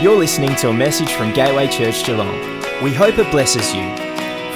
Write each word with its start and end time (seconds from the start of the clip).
You're 0.00 0.16
listening 0.16 0.56
to 0.56 0.70
a 0.70 0.72
message 0.72 1.12
from 1.12 1.34
Gateway 1.34 1.68
Church 1.68 2.06
Geelong. 2.06 2.34
We 2.82 2.94
hope 2.94 3.18
it 3.18 3.30
blesses 3.30 3.74
you. 3.74 3.82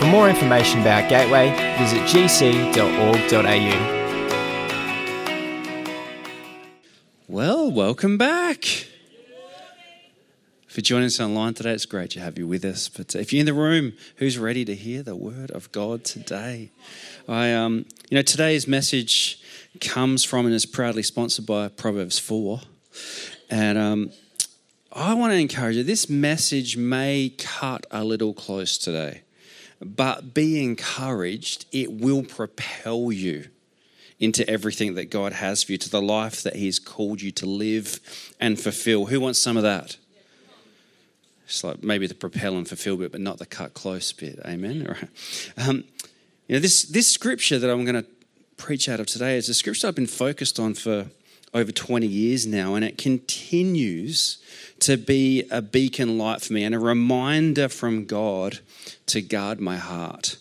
For 0.01 0.07
more 0.07 0.31
information 0.31 0.81
about 0.81 1.11
Gateway, 1.11 1.51
visit 1.77 2.01
gc.org.au. 2.05 2.73
Well, 7.29 7.71
welcome 7.71 8.17
back. 8.17 8.87
For 10.67 10.81
joining 10.81 11.09
us 11.09 11.21
online 11.21 11.53
today, 11.53 11.73
it's 11.73 11.85
great 11.85 12.09
to 12.13 12.21
have 12.21 12.39
you 12.39 12.49
with 12.49 12.65
us. 12.65 12.89
But 12.89 13.15
if 13.15 13.31
you're 13.31 13.41
in 13.41 13.47
the 13.47 13.53
room, 13.53 13.93
who's 14.17 14.39
ready 14.39 14.65
to 14.65 14.75
hear 14.75 15.03
the 15.03 15.15
word 15.15 15.51
of 15.51 15.71
God 15.73 16.07
today? 16.07 16.71
I, 17.29 17.53
um, 17.53 17.85
you 18.09 18.17
know, 18.17 18.23
today's 18.23 18.67
message 18.67 19.39
comes 19.83 20.25
from 20.25 20.47
and 20.47 20.55
is 20.55 20.65
proudly 20.65 21.03
sponsored 21.03 21.45
by 21.45 21.69
Proverbs 21.69 22.19
4. 22.19 22.63
And 23.51 23.77
um, 23.77 24.11
I 24.97 25.15
want 25.15 25.33
to 25.33 25.39
encourage 25.39 25.75
you. 25.75 25.83
This 25.83 26.09
message 26.09 26.77
may 26.77 27.33
cut 27.37 27.85
a 27.91 28.05
little 28.05 28.33
close 28.33 28.79
today, 28.79 29.23
but 29.81 30.35
be 30.35 30.63
encouraged. 30.63 31.67
It 31.73 31.91
will 31.91 32.23
propel 32.23 33.11
you 33.11 33.49
into 34.21 34.49
everything 34.49 34.95
that 34.95 35.07
God 35.07 35.33
has 35.33 35.65
for 35.65 35.73
you, 35.73 35.79
to 35.79 35.91
the 35.91 36.01
life 36.01 36.45
that 36.45 36.55
He's 36.55 36.79
called 36.79 37.23
you 37.23 37.33
to 37.33 37.47
live 37.47 37.99
and 38.39 38.59
fulfill. 38.59 39.07
Who 39.07 39.19
wants 39.19 39.41
some 39.41 39.57
of 39.57 39.65
that? 39.65 39.97
It's 41.47 41.65
like 41.65 41.83
maybe 41.83 42.07
the 42.07 42.15
propel 42.15 42.57
and 42.57 42.67
fulfill 42.67 42.97
bit, 42.97 43.11
but 43.11 43.21
not 43.21 43.39
the 43.39 43.47
cut 43.47 43.75
close 43.75 44.13
bit. 44.13 44.39
Amen. 44.47 44.87
All 44.87 44.95
right. 44.95 45.69
Um, 45.69 45.85
you 46.47 46.55
know, 46.55 46.61
this 46.61 46.85
this 46.85 47.09
scripture 47.09 47.59
that 47.59 47.69
I'm 47.69 47.85
going 47.85 48.01
to 48.01 48.09
preach 48.57 48.89
out 48.89 49.01
of 49.01 49.07
today 49.07 49.37
is 49.37 49.49
a 49.49 49.55
scripture 49.55 49.89
I've 49.89 49.97
been 49.97 50.07
focused 50.07 50.61
on 50.61 50.75
for 50.75 51.09
over 51.55 51.71
20 51.71 52.07
years 52.07 52.47
now, 52.47 52.75
and 52.75 52.85
it 52.85 52.99
continues 52.99 54.39
to 54.81 54.97
be 54.97 55.47
a 55.51 55.63
beacon 55.63 56.19
light 56.19 56.43
for 56.43 56.53
me 56.53 56.65
and 56.65 56.75
a 56.75 56.79
reminder 56.79 57.69
from 57.69 58.05
God 58.05 58.59
to 59.07 59.23
guard 59.23 59.61
my 59.61 59.77
heart. 59.77 60.37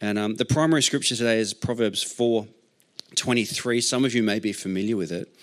And 0.00 0.18
um, 0.18 0.34
the 0.34 0.44
primary 0.44 0.82
scripture 0.82 1.16
today 1.16 1.38
is 1.38 1.54
Proverbs 1.54 2.02
4 2.02 2.46
23. 3.14 3.80
Some 3.80 4.04
of 4.04 4.14
you 4.14 4.22
may 4.22 4.38
be 4.38 4.52
familiar 4.52 4.96
with 4.96 5.10
it. 5.10 5.34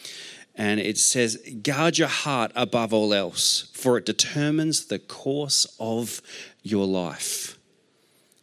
And 0.55 0.79
it 0.79 0.97
says, 0.97 1.37
Guard 1.63 1.97
your 1.97 2.07
heart 2.07 2.51
above 2.55 2.93
all 2.93 3.13
else, 3.13 3.69
for 3.73 3.97
it 3.97 4.05
determines 4.05 4.85
the 4.85 4.99
course 4.99 5.65
of 5.79 6.21
your 6.63 6.85
life. 6.85 7.57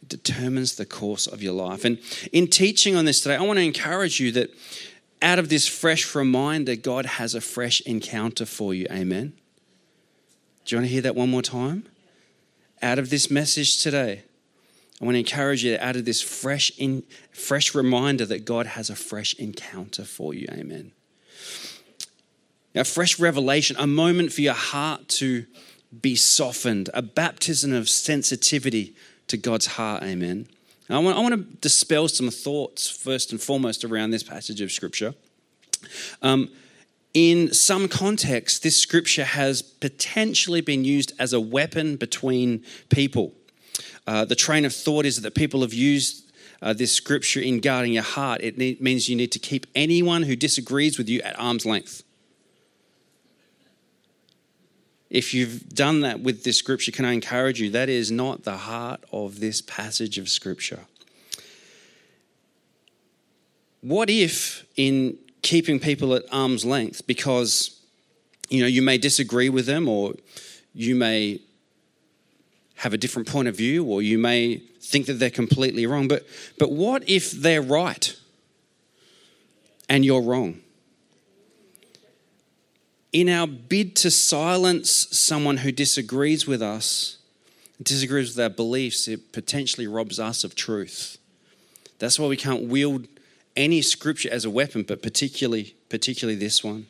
It 0.02 0.08
determines 0.08 0.76
the 0.76 0.84
course 0.84 1.26
of 1.26 1.42
your 1.42 1.54
life. 1.54 1.84
And 1.84 1.98
in 2.32 2.48
teaching 2.48 2.96
on 2.96 3.04
this 3.04 3.20
today, 3.20 3.36
I 3.36 3.42
want 3.42 3.58
to 3.58 3.64
encourage 3.64 4.20
you 4.20 4.32
that 4.32 4.50
out 5.22 5.38
of 5.38 5.48
this 5.48 5.66
fresh 5.66 6.14
reminder, 6.14 6.76
God 6.76 7.06
has 7.06 7.34
a 7.34 7.40
fresh 7.40 7.80
encounter 7.82 8.44
for 8.44 8.74
you. 8.74 8.86
Amen. 8.90 9.32
Do 10.64 10.74
you 10.74 10.78
want 10.80 10.88
to 10.88 10.92
hear 10.92 11.02
that 11.02 11.14
one 11.14 11.30
more 11.30 11.42
time? 11.42 11.86
Out 12.82 12.98
of 12.98 13.10
this 13.10 13.30
message 13.30 13.82
today, 13.82 14.22
I 15.00 15.04
want 15.04 15.14
to 15.14 15.20
encourage 15.20 15.64
you 15.64 15.76
out 15.80 15.96
of 15.96 16.04
this 16.04 16.20
fresh, 16.20 16.70
in, 16.78 17.04
fresh 17.32 17.74
reminder 17.74 18.26
that 18.26 18.44
God 18.44 18.66
has 18.66 18.90
a 18.90 18.94
fresh 18.94 19.34
encounter 19.34 20.04
for 20.04 20.34
you. 20.34 20.46
Amen. 20.50 20.92
A 22.74 22.84
fresh 22.84 23.18
revelation, 23.18 23.76
a 23.78 23.86
moment 23.86 24.32
for 24.32 24.40
your 24.40 24.54
heart 24.54 25.08
to 25.08 25.46
be 26.00 26.16
softened, 26.16 26.88
a 26.94 27.02
baptism 27.02 27.72
of 27.72 27.88
sensitivity 27.88 28.94
to 29.26 29.36
God's 29.36 29.66
heart. 29.66 30.02
Amen. 30.02 30.48
I 30.90 30.98
want, 30.98 31.16
I 31.16 31.20
want 31.20 31.34
to 31.34 31.56
dispel 31.58 32.08
some 32.08 32.30
thoughts 32.30 32.90
first 32.90 33.32
and 33.32 33.40
foremost 33.40 33.84
around 33.84 34.10
this 34.10 34.22
passage 34.22 34.60
of 34.60 34.72
Scripture. 34.72 35.14
Um, 36.22 36.50
in 37.14 37.52
some 37.52 37.88
contexts, 37.88 38.58
this 38.58 38.76
Scripture 38.76 39.24
has 39.24 39.62
potentially 39.62 40.60
been 40.60 40.84
used 40.84 41.12
as 41.18 41.32
a 41.32 41.40
weapon 41.40 41.96
between 41.96 42.64
people. 42.88 43.34
Uh, 44.06 44.24
the 44.24 44.34
train 44.34 44.64
of 44.64 44.74
thought 44.74 45.06
is 45.06 45.20
that 45.20 45.34
people 45.34 45.60
have 45.60 45.74
used 45.74 46.32
uh, 46.62 46.72
this 46.72 46.92
Scripture 46.92 47.40
in 47.40 47.60
guarding 47.60 47.92
your 47.92 48.02
heart. 48.02 48.40
It 48.42 48.58
need, 48.58 48.80
means 48.80 49.08
you 49.08 49.16
need 49.16 49.32
to 49.32 49.38
keep 49.38 49.66
anyone 49.74 50.22
who 50.22 50.36
disagrees 50.36 50.98
with 50.98 51.08
you 51.08 51.20
at 51.22 51.38
arm's 51.38 51.66
length. 51.66 52.02
If 55.12 55.34
you've 55.34 55.68
done 55.68 56.00
that 56.00 56.20
with 56.20 56.42
this 56.42 56.56
scripture, 56.56 56.90
can 56.90 57.04
I 57.04 57.12
encourage 57.12 57.60
you? 57.60 57.68
That 57.68 57.90
is 57.90 58.10
not 58.10 58.44
the 58.44 58.56
heart 58.56 59.04
of 59.12 59.40
this 59.40 59.60
passage 59.60 60.16
of 60.16 60.30
scripture. 60.30 60.86
What 63.82 64.08
if, 64.08 64.64
in 64.74 65.18
keeping 65.42 65.78
people 65.78 66.14
at 66.14 66.22
arm's 66.32 66.64
length, 66.64 67.06
because 67.06 67.78
you 68.48 68.62
know 68.62 68.66
you 68.66 68.80
may 68.80 68.96
disagree 68.96 69.50
with 69.50 69.66
them, 69.66 69.86
or 69.86 70.14
you 70.72 70.94
may 70.94 71.42
have 72.76 72.94
a 72.94 72.96
different 72.96 73.28
point 73.28 73.48
of 73.48 73.54
view, 73.54 73.84
or 73.84 74.00
you 74.00 74.16
may 74.16 74.62
think 74.80 75.04
that 75.06 75.14
they're 75.14 75.28
completely 75.28 75.84
wrong, 75.84 76.08
but 76.08 76.26
but 76.58 76.72
what 76.72 77.06
if 77.06 77.32
they're 77.32 77.60
right 77.60 78.16
and 79.90 80.06
you're 80.06 80.22
wrong? 80.22 80.62
In 83.12 83.28
our 83.28 83.46
bid 83.46 83.94
to 83.96 84.10
silence 84.10 84.90
someone 84.90 85.58
who 85.58 85.70
disagrees 85.70 86.46
with 86.46 86.62
us, 86.62 87.18
disagrees 87.82 88.34
with 88.34 88.42
our 88.42 88.50
beliefs, 88.50 89.06
it 89.06 89.32
potentially 89.32 89.86
robs 89.86 90.18
us 90.18 90.44
of 90.44 90.54
truth. 90.54 91.18
That's 91.98 92.18
why 92.18 92.26
we 92.26 92.36
can't 92.36 92.64
wield 92.68 93.06
any 93.54 93.82
scripture 93.82 94.30
as 94.32 94.44
a 94.44 94.50
weapon, 94.50 94.82
but 94.82 95.02
particularly, 95.02 95.74
particularly 95.88 96.38
this 96.38 96.64
one. 96.64 96.86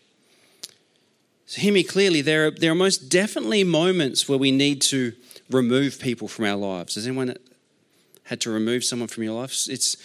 So 1.46 1.60
hear 1.60 1.72
me 1.72 1.82
clearly, 1.82 2.22
there 2.22 2.46
are, 2.46 2.50
there 2.50 2.70
are 2.70 2.76
most 2.76 3.08
definitely 3.10 3.64
moments 3.64 4.28
where 4.28 4.38
we 4.38 4.52
need 4.52 4.80
to 4.82 5.12
remove 5.50 5.98
people 6.00 6.28
from 6.28 6.44
our 6.46 6.56
lives. 6.56 6.94
Has 6.94 7.06
anyone 7.06 7.36
had 8.24 8.40
to 8.42 8.50
remove 8.50 8.84
someone 8.84 9.08
from 9.08 9.24
your 9.24 9.38
life? 9.38 9.68
It's 9.68 9.96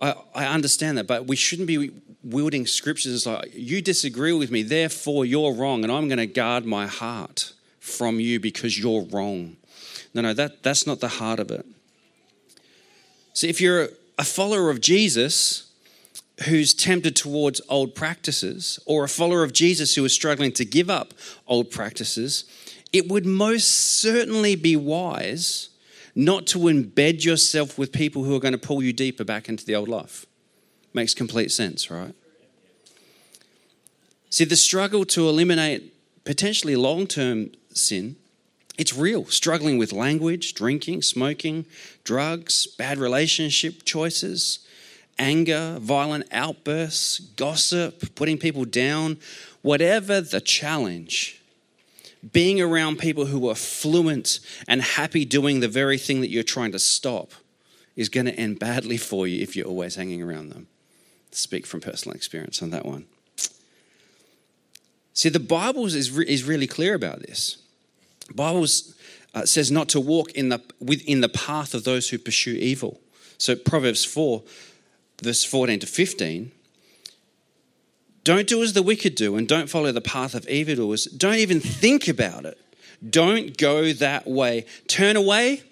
I, 0.00 0.14
I 0.34 0.46
understand 0.46 0.98
that, 0.98 1.06
but 1.06 1.26
we 1.26 1.36
shouldn't 1.36 1.68
be 1.68 1.90
wielding 2.24 2.66
scriptures 2.66 3.12
is 3.12 3.26
like, 3.26 3.50
you 3.54 3.82
disagree 3.82 4.32
with 4.32 4.50
me, 4.50 4.62
therefore 4.62 5.24
you're 5.24 5.52
wrong, 5.52 5.82
and 5.82 5.92
I'm 5.92 6.08
going 6.08 6.18
to 6.18 6.26
guard 6.26 6.64
my 6.64 6.86
heart 6.86 7.52
from 7.80 8.18
you 8.18 8.40
because 8.40 8.78
you're 8.78 9.02
wrong. 9.02 9.56
No, 10.14 10.22
no, 10.22 10.32
that, 10.32 10.62
that's 10.62 10.86
not 10.86 11.00
the 11.00 11.08
heart 11.08 11.38
of 11.38 11.50
it. 11.50 11.66
See, 13.34 13.48
if 13.48 13.60
you're 13.60 13.88
a 14.18 14.24
follower 14.24 14.70
of 14.70 14.80
Jesus 14.80 15.70
who's 16.48 16.74
tempted 16.74 17.14
towards 17.14 17.60
old 17.68 17.94
practices, 17.94 18.78
or 18.86 19.04
a 19.04 19.08
follower 19.08 19.44
of 19.44 19.52
Jesus 19.52 19.94
who 19.94 20.04
is 20.04 20.12
struggling 20.12 20.52
to 20.52 20.64
give 20.64 20.90
up 20.90 21.14
old 21.46 21.70
practices, 21.70 22.44
it 22.92 23.08
would 23.08 23.26
most 23.26 23.70
certainly 23.70 24.56
be 24.56 24.76
wise 24.76 25.68
not 26.14 26.46
to 26.46 26.60
embed 26.60 27.24
yourself 27.24 27.76
with 27.76 27.92
people 27.92 28.24
who 28.24 28.34
are 28.34 28.40
going 28.40 28.52
to 28.52 28.58
pull 28.58 28.82
you 28.82 28.92
deeper 28.92 29.24
back 29.24 29.48
into 29.48 29.64
the 29.64 29.74
old 29.74 29.88
life. 29.88 30.26
Makes 30.94 31.12
complete 31.14 31.50
sense, 31.50 31.90
right? 31.90 32.14
See, 34.30 34.44
the 34.44 34.56
struggle 34.56 35.04
to 35.06 35.28
eliminate 35.28 35.92
potentially 36.24 36.76
long 36.76 37.06
term 37.06 37.50
sin, 37.72 38.16
it's 38.78 38.96
real. 38.96 39.26
Struggling 39.26 39.76
with 39.76 39.92
language, 39.92 40.54
drinking, 40.54 41.02
smoking, 41.02 41.66
drugs, 42.02 42.66
bad 42.66 42.98
relationship 42.98 43.84
choices, 43.84 44.60
anger, 45.18 45.78
violent 45.80 46.26
outbursts, 46.32 47.18
gossip, 47.18 48.14
putting 48.14 48.38
people 48.38 48.64
down, 48.64 49.18
whatever 49.62 50.20
the 50.20 50.40
challenge 50.40 51.40
being 52.32 52.60
around 52.60 52.98
people 52.98 53.26
who 53.26 53.48
are 53.48 53.54
fluent 53.54 54.40
and 54.66 54.80
happy 54.80 55.24
doing 55.24 55.60
the 55.60 55.68
very 55.68 55.98
thing 55.98 56.20
that 56.22 56.30
you're 56.30 56.42
trying 56.42 56.72
to 56.72 56.78
stop 56.78 57.32
is 57.96 58.08
going 58.08 58.26
to 58.26 58.34
end 58.34 58.58
badly 58.58 58.96
for 58.96 59.26
you 59.26 59.42
if 59.42 59.54
you're 59.54 59.66
always 59.66 59.94
hanging 59.94 60.22
around 60.22 60.48
them. 60.48 60.66
Speak 61.36 61.66
from 61.66 61.80
personal 61.80 62.14
experience 62.14 62.62
on 62.62 62.70
that 62.70 62.86
one. 62.86 63.06
See, 65.12 65.28
the 65.28 65.40
Bible 65.40 65.86
is, 65.86 66.10
re- 66.10 66.26
is 66.26 66.44
really 66.44 66.66
clear 66.66 66.94
about 66.94 67.20
this. 67.20 67.58
Bible 68.34 68.66
uh, 69.34 69.44
says 69.44 69.70
not 69.70 69.88
to 69.90 70.00
walk 70.00 70.32
in 70.32 70.48
the, 70.48 70.60
within 70.80 71.20
the 71.20 71.28
path 71.28 71.74
of 71.74 71.84
those 71.84 72.08
who 72.08 72.18
pursue 72.18 72.52
evil. 72.52 73.00
So 73.38 73.54
Proverbs 73.54 74.04
4, 74.04 74.42
verse 75.22 75.44
14 75.44 75.80
to 75.80 75.86
15 75.86 76.52
don't 78.24 78.46
do 78.46 78.62
as 78.62 78.72
the 78.72 78.82
wicked 78.82 79.14
do 79.14 79.36
and 79.36 79.46
don't 79.46 79.68
follow 79.68 79.92
the 79.92 80.00
path 80.00 80.34
of 80.34 80.48
evildoers. 80.48 81.04
Don't 81.04 81.36
even 81.36 81.60
think 81.60 82.08
about 82.08 82.46
it. 82.46 82.58
Don't 83.08 83.58
go 83.58 83.92
that 83.92 84.26
way. 84.26 84.64
Turn 84.88 85.14
away 85.14 85.62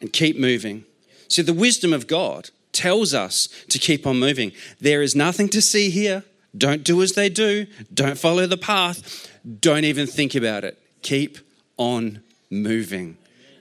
and 0.00 0.12
keep 0.12 0.36
moving. 0.36 0.84
See, 1.28 1.42
the 1.42 1.54
wisdom 1.54 1.92
of 1.92 2.08
God 2.08 2.50
tells 2.72 3.14
us 3.14 3.48
to 3.68 3.78
keep 3.78 4.06
on 4.06 4.18
moving. 4.18 4.52
There 4.80 5.02
is 5.02 5.14
nothing 5.14 5.48
to 5.50 5.62
see 5.62 5.90
here. 5.90 6.24
Don't 6.56 6.82
do 6.82 7.02
as 7.02 7.12
they 7.12 7.28
do. 7.28 7.66
Don't 7.92 8.18
follow 8.18 8.46
the 8.46 8.56
path. 8.56 9.30
Don't 9.60 9.84
even 9.84 10.06
think 10.06 10.34
about 10.34 10.64
it. 10.64 10.78
Keep 11.02 11.38
on 11.76 12.22
moving. 12.50 13.16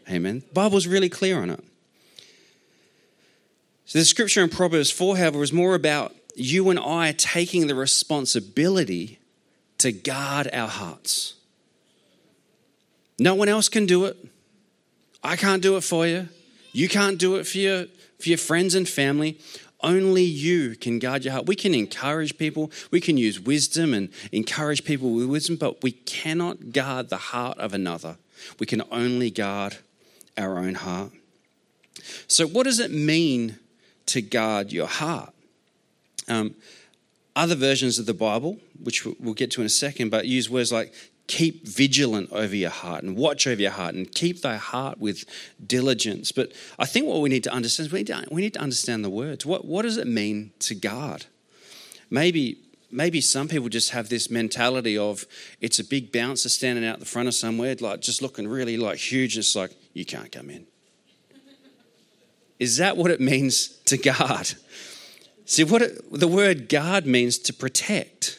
Amen. 0.09 0.39
The 0.47 0.53
Bible's 0.53 0.87
really 0.87 1.09
clear 1.09 1.41
on 1.41 1.51
it. 1.51 1.63
So 3.85 3.99
the 3.99 4.05
scripture 4.05 4.43
in 4.43 4.49
Proverbs 4.49 4.91
4, 4.91 5.17
however, 5.17 5.41
is 5.43 5.53
more 5.53 5.75
about 5.75 6.15
you 6.35 6.69
and 6.69 6.79
I 6.79 7.11
taking 7.11 7.67
the 7.67 7.75
responsibility 7.75 9.19
to 9.79 9.91
guard 9.91 10.49
our 10.53 10.67
hearts. 10.67 11.35
No 13.17 13.35
one 13.35 13.49
else 13.49 13.67
can 13.67 13.85
do 13.85 14.05
it. 14.05 14.17
I 15.23 15.35
can't 15.35 15.61
do 15.61 15.75
it 15.75 15.83
for 15.83 16.07
you. 16.07 16.29
You 16.71 16.87
can't 16.87 17.17
do 17.17 17.35
it 17.35 17.47
for 17.47 17.57
your, 17.57 17.85
for 18.19 18.29
your 18.29 18.37
friends 18.37 18.75
and 18.75 18.87
family. 18.87 19.39
Only 19.81 20.23
you 20.23 20.75
can 20.75 20.99
guard 20.99 21.23
your 21.23 21.33
heart. 21.33 21.45
We 21.45 21.55
can 21.55 21.73
encourage 21.73 22.37
people, 22.37 22.71
we 22.91 22.99
can 22.99 23.17
use 23.17 23.39
wisdom 23.39 23.93
and 23.93 24.09
encourage 24.31 24.83
people 24.83 25.11
with 25.11 25.27
wisdom, 25.27 25.55
but 25.55 25.81
we 25.81 25.91
cannot 25.93 26.73
guard 26.73 27.09
the 27.09 27.17
heart 27.17 27.57
of 27.57 27.73
another. 27.73 28.17
We 28.59 28.65
can 28.65 28.83
only 28.91 29.31
guard 29.31 29.77
our 30.37 30.57
own 30.57 30.75
heart. 30.75 31.11
So, 32.27 32.45
what 32.47 32.63
does 32.63 32.79
it 32.79 32.91
mean 32.91 33.57
to 34.07 34.21
guard 34.21 34.71
your 34.71 34.87
heart? 34.87 35.33
Um, 36.27 36.55
other 37.35 37.55
versions 37.55 37.99
of 37.99 38.05
the 38.05 38.13
Bible, 38.13 38.57
which 38.81 39.05
we'll 39.05 39.33
get 39.33 39.51
to 39.51 39.61
in 39.61 39.65
a 39.65 39.69
second, 39.69 40.09
but 40.09 40.25
use 40.25 40.49
words 40.49 40.71
like 40.71 40.93
keep 41.29 41.67
vigilant 41.67 42.27
over 42.31 42.55
your 42.55 42.71
heart 42.71 43.03
and 43.03 43.15
watch 43.15 43.45
over 43.45 43.61
your 43.61 43.71
heart 43.71 43.93
and 43.93 44.11
keep 44.11 44.41
thy 44.41 44.57
heart 44.57 44.97
with 44.97 45.25
diligence. 45.65 46.31
But 46.31 46.51
I 46.79 46.87
think 46.87 47.05
what 47.05 47.21
we 47.21 47.29
need 47.29 47.43
to 47.43 47.53
understand 47.53 47.85
is 47.85 47.93
we 47.93 47.99
need 47.99 48.07
to, 48.07 48.27
we 48.31 48.41
need 48.41 48.55
to 48.55 48.59
understand 48.59 49.05
the 49.05 49.11
words. 49.11 49.45
What, 49.45 49.63
what 49.63 49.83
does 49.83 49.97
it 49.97 50.07
mean 50.07 50.51
to 50.61 50.73
guard? 50.73 51.27
Maybe, 52.09 52.57
maybe 52.89 53.21
some 53.21 53.47
people 53.47 53.69
just 53.69 53.91
have 53.91 54.09
this 54.09 54.31
mentality 54.31 54.97
of 54.97 55.27
it's 55.61 55.77
a 55.77 55.83
big 55.83 56.11
bouncer 56.11 56.49
standing 56.49 56.83
out 56.83 56.99
the 56.99 57.05
front 57.05 57.27
of 57.27 57.35
somewhere, 57.35 57.75
like 57.79 58.01
just 58.01 58.23
looking 58.23 58.47
really 58.47 58.75
like 58.75 58.97
huge. 58.97 59.37
It's 59.37 59.55
like, 59.55 59.71
you 59.93 60.05
can't 60.05 60.31
come 60.31 60.49
in. 60.49 60.65
Is 62.57 62.77
that 62.77 62.97
what 62.97 63.11
it 63.11 63.21
means 63.21 63.67
to 63.85 63.97
guard? 63.97 64.55
See, 65.45 65.63
what 65.63 65.83
it, 65.83 66.11
the 66.11 66.27
word 66.27 66.69
guard 66.69 67.05
means 67.05 67.37
to 67.37 67.53
protect 67.53 68.38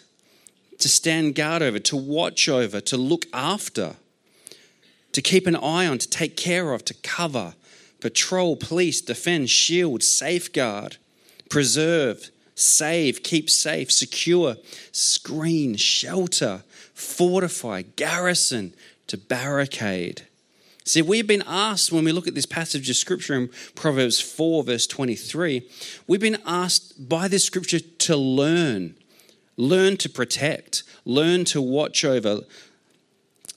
to 0.80 0.88
stand 0.88 1.34
guard 1.34 1.62
over, 1.62 1.78
to 1.78 1.96
watch 1.96 2.48
over, 2.48 2.80
to 2.80 2.96
look 2.96 3.26
after, 3.32 3.96
to 5.12 5.22
keep 5.22 5.46
an 5.46 5.56
eye 5.56 5.86
on, 5.86 5.98
to 5.98 6.08
take 6.08 6.36
care 6.36 6.72
of, 6.72 6.84
to 6.86 6.94
cover, 7.02 7.54
patrol, 8.00 8.56
police, 8.56 9.00
defend, 9.00 9.50
shield, 9.50 10.02
safeguard, 10.02 10.96
preserve, 11.48 12.30
save, 12.54 13.22
keep 13.22 13.48
safe, 13.50 13.90
secure, 13.90 14.56
screen, 14.92 15.76
shelter, 15.76 16.62
fortify, 16.94 17.82
garrison, 17.82 18.74
to 19.06 19.16
barricade. 19.16 20.22
See, 20.84 21.02
we've 21.02 21.26
been 21.26 21.44
asked 21.46 21.92
when 21.92 22.04
we 22.04 22.12
look 22.12 22.26
at 22.26 22.34
this 22.34 22.46
passage 22.46 22.88
of 22.88 22.96
scripture 22.96 23.34
in 23.34 23.50
Proverbs 23.74 24.20
4, 24.20 24.64
verse 24.64 24.86
23, 24.86 25.68
we've 26.06 26.20
been 26.20 26.38
asked 26.46 27.08
by 27.08 27.28
this 27.28 27.44
scripture 27.44 27.80
to 27.80 28.16
learn 28.16 28.94
Learn 29.56 29.97
to 29.99 30.08
protect, 30.08 30.82
learn 31.05 31.44
to 31.47 31.61
watch 31.61 32.05
over, 32.05 32.41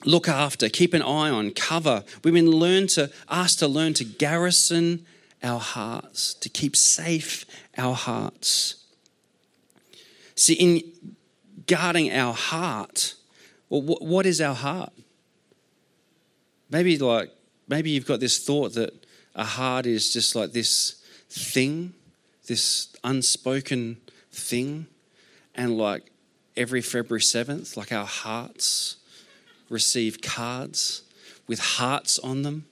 look 0.06 0.28
after, 0.28 0.70
keep 0.70 0.94
an 0.94 1.02
eye 1.02 1.30
on, 1.30 1.52
cover. 1.52 2.04
Women 2.24 2.48
learn 2.48 2.88
to 2.88 3.12
ask 3.30 3.60
to 3.60 3.68
learn 3.68 3.94
to 3.96 4.04
garrison 4.04 5.06
our 5.42 5.60
hearts, 5.60 6.34
to 6.36 6.50
keep 6.50 6.76
safe 6.76 7.46
our 7.78 7.96
hearts. 7.96 8.76
See, 10.36 10.54
in 10.54 10.82
guarding 11.68 12.12
our 12.12 12.34
heart, 12.34 13.16
well, 13.70 13.82
what 13.82 14.26
is 14.26 14.42
our 14.42 14.56
heart? 14.56 14.94
Maybe 16.70 16.98
like 16.98 17.32
maybe 17.68 17.92
you've 17.92 18.08
got 18.08 18.20
this 18.20 18.44
thought 18.44 18.74
that 18.74 19.06
a 19.36 19.44
heart 19.44 19.86
is 19.86 20.12
just 20.12 20.36
like 20.36 20.52
this 20.52 21.04
thing, 21.30 21.94
this 22.48 22.96
unspoken 23.04 23.98
thing 24.32 24.88
and 25.56 25.78
like 25.78 26.12
every 26.56 26.82
February 26.82 27.22
7th, 27.22 27.78
like 27.78 27.92
our 27.92 28.06
hearts 28.06 28.98
receive 29.70 30.22
cards 30.22 31.04
with 31.48 31.60
hearts 31.60 32.20
on 32.20 32.44
them. 32.44 32.66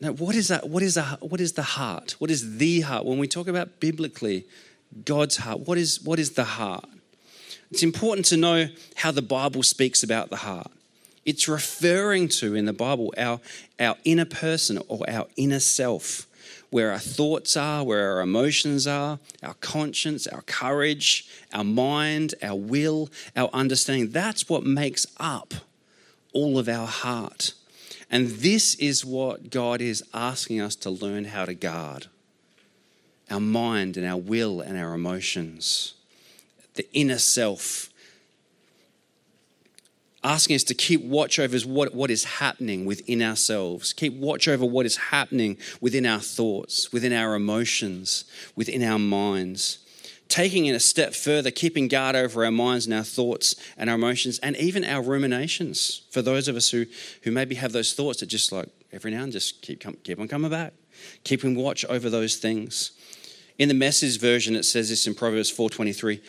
Now, 0.00 0.12
what 0.12 0.34
is 0.34 0.48
that? 0.48 0.68
What 0.68 0.82
is, 0.82 0.96
a, 0.96 1.18
what 1.20 1.40
is 1.40 1.52
the 1.52 1.62
heart? 1.62 2.16
What 2.18 2.30
is 2.30 2.58
the 2.58 2.80
heart? 2.82 3.06
When 3.06 3.18
we 3.18 3.26
talk 3.26 3.48
about 3.48 3.80
biblically 3.80 4.44
God's 5.04 5.38
heart, 5.38 5.60
what 5.60 5.78
is, 5.78 6.02
what 6.02 6.18
is 6.18 6.32
the 6.32 6.44
heart? 6.44 6.84
It's 7.70 7.82
important 7.82 8.26
to 8.26 8.36
know 8.36 8.68
how 8.96 9.10
the 9.10 9.22
Bible 9.22 9.62
speaks 9.62 10.02
about 10.02 10.30
the 10.30 10.36
heart. 10.36 10.70
It's 11.24 11.48
referring 11.48 12.28
to 12.28 12.54
in 12.54 12.66
the 12.66 12.72
Bible 12.72 13.14
our, 13.16 13.40
our 13.80 13.96
inner 14.04 14.26
person 14.26 14.78
or 14.88 15.08
our 15.08 15.26
inner 15.36 15.60
self 15.60 16.26
where 16.74 16.90
our 16.90 16.98
thoughts 16.98 17.56
are, 17.56 17.84
where 17.84 18.10
our 18.10 18.20
emotions 18.20 18.84
are, 18.84 19.20
our 19.44 19.54
conscience, 19.60 20.26
our 20.26 20.42
courage, 20.42 21.24
our 21.52 21.62
mind, 21.62 22.34
our 22.42 22.56
will, 22.56 23.08
our 23.36 23.48
understanding. 23.52 24.10
That's 24.10 24.48
what 24.48 24.64
makes 24.64 25.06
up 25.20 25.54
all 26.32 26.58
of 26.58 26.68
our 26.68 26.88
heart. 26.88 27.52
And 28.10 28.26
this 28.26 28.74
is 28.74 29.04
what 29.04 29.50
God 29.50 29.80
is 29.80 30.02
asking 30.12 30.60
us 30.60 30.74
to 30.74 30.90
learn 30.90 31.26
how 31.26 31.44
to 31.44 31.54
guard 31.54 32.08
our 33.30 33.38
mind 33.38 33.96
and 33.96 34.04
our 34.04 34.18
will 34.18 34.60
and 34.60 34.76
our 34.76 34.94
emotions, 34.94 35.94
the 36.74 36.92
inner 36.92 37.18
self 37.18 37.88
asking 40.24 40.56
us 40.56 40.64
to 40.64 40.74
keep 40.74 41.04
watch 41.04 41.38
over 41.38 41.58
what, 41.68 41.94
what 41.94 42.10
is 42.10 42.24
happening 42.24 42.86
within 42.86 43.22
ourselves, 43.22 43.92
keep 43.92 44.14
watch 44.14 44.48
over 44.48 44.64
what 44.64 44.86
is 44.86 44.96
happening 44.96 45.58
within 45.80 46.06
our 46.06 46.20
thoughts, 46.20 46.90
within 46.92 47.12
our 47.12 47.34
emotions, 47.34 48.24
within 48.56 48.82
our 48.82 48.98
minds. 48.98 49.78
Taking 50.28 50.64
it 50.64 50.72
a 50.72 50.80
step 50.80 51.14
further, 51.14 51.50
keeping 51.50 51.86
guard 51.86 52.16
over 52.16 52.44
our 52.44 52.50
minds 52.50 52.86
and 52.86 52.94
our 52.94 53.04
thoughts 53.04 53.54
and 53.76 53.90
our 53.90 53.96
emotions, 53.96 54.38
and 54.38 54.56
even 54.56 54.82
our 54.82 55.02
ruminations. 55.02 56.02
For 56.10 56.22
those 56.22 56.48
of 56.48 56.56
us 56.56 56.70
who, 56.70 56.86
who 57.22 57.30
maybe 57.30 57.54
have 57.56 57.72
those 57.72 57.92
thoughts 57.92 58.20
that 58.20 58.26
just 58.26 58.50
like 58.50 58.68
every 58.90 59.10
now 59.10 59.22
and 59.22 59.32
just 59.32 59.60
keep, 59.60 59.84
keep 60.02 60.18
on 60.18 60.26
coming 60.26 60.50
back, 60.50 60.72
keeping 61.22 61.54
watch 61.54 61.84
over 61.84 62.08
those 62.08 62.36
things. 62.36 62.92
In 63.58 63.68
the 63.68 63.74
message 63.74 64.18
version, 64.18 64.56
it 64.56 64.64
says 64.64 64.88
this 64.88 65.06
in 65.06 65.14
Proverbs 65.14 65.52
4:23: 65.52 66.20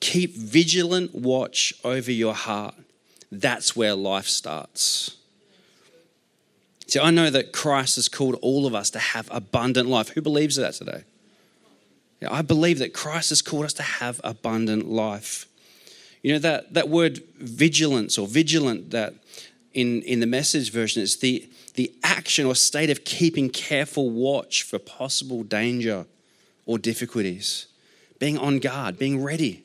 "Keep 0.00 0.34
vigilant 0.34 1.14
watch 1.14 1.74
over 1.84 2.10
your 2.10 2.34
heart, 2.34 2.74
that's 3.40 3.76
where 3.76 3.94
life 3.94 4.26
starts. 4.26 5.16
See, 6.86 7.00
I 7.00 7.10
know 7.10 7.30
that 7.30 7.52
Christ 7.52 7.96
has 7.96 8.08
called 8.08 8.36
all 8.42 8.66
of 8.66 8.74
us 8.74 8.90
to 8.90 8.98
have 8.98 9.28
abundant 9.30 9.88
life. 9.88 10.10
Who 10.10 10.22
believes 10.22 10.56
that 10.56 10.74
today? 10.74 11.04
Yeah, 12.20 12.32
I 12.32 12.42
believe 12.42 12.78
that 12.78 12.92
Christ 12.92 13.30
has 13.30 13.42
called 13.42 13.64
us 13.64 13.72
to 13.74 13.82
have 13.82 14.20
abundant 14.22 14.88
life. 14.88 15.46
You 16.22 16.34
know, 16.34 16.38
that, 16.40 16.74
that 16.74 16.88
word 16.88 17.22
vigilance 17.38 18.16
or 18.16 18.26
vigilant 18.26 18.90
that 18.90 19.14
in, 19.72 20.02
in 20.02 20.20
the 20.20 20.26
message 20.26 20.70
version 20.70 21.02
is 21.02 21.16
the, 21.16 21.48
the 21.74 21.92
action 22.02 22.46
or 22.46 22.54
state 22.54 22.90
of 22.90 23.04
keeping 23.04 23.50
careful 23.50 24.10
watch 24.10 24.62
for 24.62 24.78
possible 24.78 25.42
danger 25.42 26.06
or 26.64 26.78
difficulties, 26.78 27.66
being 28.18 28.38
on 28.38 28.58
guard, 28.58 28.98
being 28.98 29.22
ready 29.22 29.64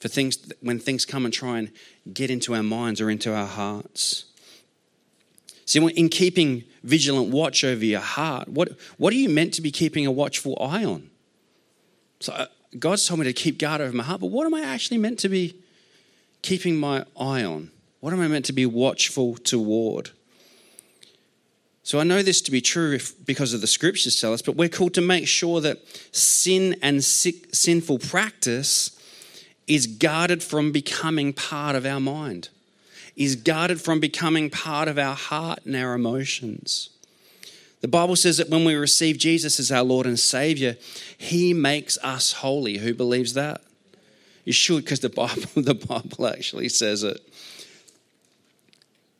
for 0.00 0.08
things 0.08 0.38
when 0.60 0.78
things 0.78 1.04
come 1.04 1.24
and 1.24 1.32
try 1.32 1.58
and 1.58 1.70
get 2.12 2.30
into 2.30 2.54
our 2.54 2.62
minds 2.62 3.00
or 3.00 3.10
into 3.10 3.34
our 3.34 3.46
hearts. 3.46 4.24
See, 5.66 5.78
in 5.78 6.08
keeping 6.08 6.64
vigilant 6.82 7.28
watch 7.28 7.62
over 7.62 7.84
your 7.84 8.00
heart, 8.00 8.48
what, 8.48 8.70
what 8.98 9.12
are 9.12 9.16
you 9.16 9.28
meant 9.28 9.54
to 9.54 9.62
be 9.62 9.70
keeping 9.70 10.04
a 10.04 10.10
watchful 10.10 10.56
eye 10.60 10.84
on? 10.84 11.10
So, 12.18 12.32
uh, 12.32 12.46
God's 12.78 13.06
told 13.06 13.20
me 13.20 13.24
to 13.24 13.32
keep 13.32 13.58
guard 13.58 13.80
over 13.80 13.94
my 13.96 14.02
heart, 14.02 14.20
but 14.20 14.28
what 14.28 14.46
am 14.46 14.54
I 14.54 14.62
actually 14.62 14.98
meant 14.98 15.18
to 15.20 15.28
be 15.28 15.56
keeping 16.42 16.76
my 16.76 17.04
eye 17.18 17.44
on? 17.44 17.70
What 18.00 18.12
am 18.12 18.20
I 18.20 18.28
meant 18.28 18.46
to 18.46 18.52
be 18.52 18.66
watchful 18.66 19.36
toward? 19.36 20.10
So 21.82 21.98
I 21.98 22.04
know 22.04 22.22
this 22.22 22.40
to 22.42 22.50
be 22.50 22.60
true 22.60 22.94
if, 22.94 23.24
because 23.24 23.52
of 23.52 23.60
the 23.60 23.66
scriptures 23.66 24.20
tell 24.20 24.32
us, 24.32 24.42
but 24.42 24.56
we're 24.56 24.68
called 24.68 24.94
to 24.94 25.00
make 25.00 25.26
sure 25.26 25.60
that 25.60 25.78
sin 26.14 26.76
and 26.82 27.02
sick, 27.02 27.54
sinful 27.54 27.98
practice 27.98 28.99
is 29.70 29.86
guarded 29.86 30.42
from 30.42 30.72
becoming 30.72 31.32
part 31.32 31.76
of 31.76 31.86
our 31.86 32.00
mind, 32.00 32.48
is 33.14 33.36
guarded 33.36 33.80
from 33.80 34.00
becoming 34.00 34.50
part 34.50 34.88
of 34.88 34.98
our 34.98 35.14
heart 35.14 35.60
and 35.64 35.76
our 35.76 35.94
emotions. 35.94 36.90
The 37.80 37.86
Bible 37.86 38.16
says 38.16 38.38
that 38.38 38.50
when 38.50 38.64
we 38.64 38.74
receive 38.74 39.16
Jesus 39.16 39.60
as 39.60 39.70
our 39.70 39.84
Lord 39.84 40.06
and 40.06 40.18
Savior, 40.18 40.76
He 41.16 41.54
makes 41.54 41.96
us 41.98 42.32
holy. 42.32 42.78
Who 42.78 42.92
believes 42.92 43.34
that? 43.34 43.60
You 44.44 44.52
should, 44.52 44.84
because 44.84 45.00
the 45.00 45.08
Bible, 45.08 45.44
the 45.54 45.74
Bible 45.74 46.26
actually 46.26 46.68
says 46.68 47.04
it. 47.04 47.20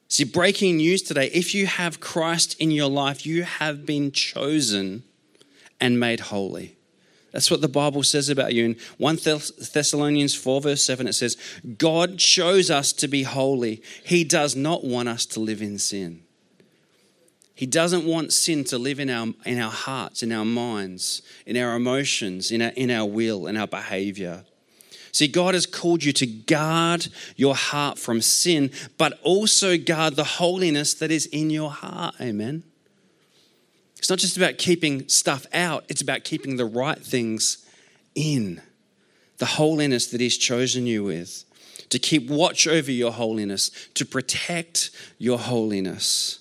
See, 0.09 0.25
breaking 0.25 0.79
news 0.79 1.03
today 1.03 1.27
if 1.29 1.55
you 1.55 1.67
have 1.67 2.01
Christ 2.01 2.57
in 2.59 2.73
your 2.73 2.91
life, 2.91 3.25
you 3.25 3.45
have 3.45 3.87
been 3.87 4.11
chosen 4.11 5.05
and 5.81 6.01
made 6.01 6.19
holy. 6.19 6.75
That's 7.33 7.51
what 7.51 7.61
the 7.61 7.69
Bible 7.69 8.03
says 8.03 8.29
about 8.29 8.55
you. 8.55 8.65
In 8.65 8.77
1 8.99 9.17
Thessalonians 9.73 10.35
4, 10.35 10.61
verse 10.61 10.83
7, 10.83 11.07
it 11.07 11.13
says, 11.13 11.37
God 11.79 12.19
chose 12.19 12.71
us 12.71 12.93
to 12.95 13.09
be 13.09 13.23
holy. 13.23 13.83
He 14.05 14.25
does 14.25 14.57
not 14.57 14.85
want 14.85 15.09
us 15.09 15.27
to 15.27 15.41
live 15.41 15.63
in 15.63 15.79
sin. 15.79 16.23
He 17.55 17.67
doesn't 17.67 18.07
want 18.07 18.33
sin 18.33 18.65
to 18.65 18.79
live 18.79 18.99
in 18.99 19.11
our, 19.11 19.29
in 19.45 19.61
our 19.61 19.71
hearts, 19.71 20.23
in 20.23 20.33
our 20.33 20.47
minds, 20.47 21.23
in 21.45 21.57
our 21.57 21.77
emotions, 21.77 22.51
in 22.51 22.63
our, 22.63 22.71
in 22.71 22.91
our 22.91 23.05
will, 23.05 23.47
in 23.47 23.57
our 23.57 23.67
behavior. 23.67 24.45
See, 25.13 25.29
God 25.29 25.55
has 25.55 25.67
called 25.67 26.03
you 26.03 26.13
to 26.15 26.27
guard 26.27 27.09
your 27.37 27.55
heart 27.55 27.99
from 27.99 28.23
sin, 28.23 28.71
but 28.97 29.19
also 29.23 29.77
guard 29.77 30.17
the 30.17 30.25
holiness 30.25 30.95
that 30.95 31.11
is 31.11 31.27
in 31.27 31.51
your 31.51 31.71
heart. 31.71 32.15
Amen. 32.21 32.63
It's 34.01 34.09
not 34.09 34.19
just 34.19 34.39
about 34.39 34.57
keeping 34.57 35.07
stuff 35.11 35.47
out, 35.53 35.85
it's 35.91 36.01
about 36.01 36.25
keeping 36.25 36.57
the 36.57 36.65
right 36.65 36.99
things 36.99 37.67
in. 38.15 38.63
The 39.37 39.45
holiness 39.45 40.07
that 40.07 40.23
He's 40.23 40.39
chosen 40.39 40.87
you 40.87 41.05
with. 41.05 41.45
To 41.91 41.99
keep 41.99 42.31
watch 42.31 42.67
over 42.67 42.91
your 42.91 43.13
holiness, 43.13 43.71
to 43.93 44.07
protect 44.07 44.91
your 45.19 45.39
holiness. 45.39 46.39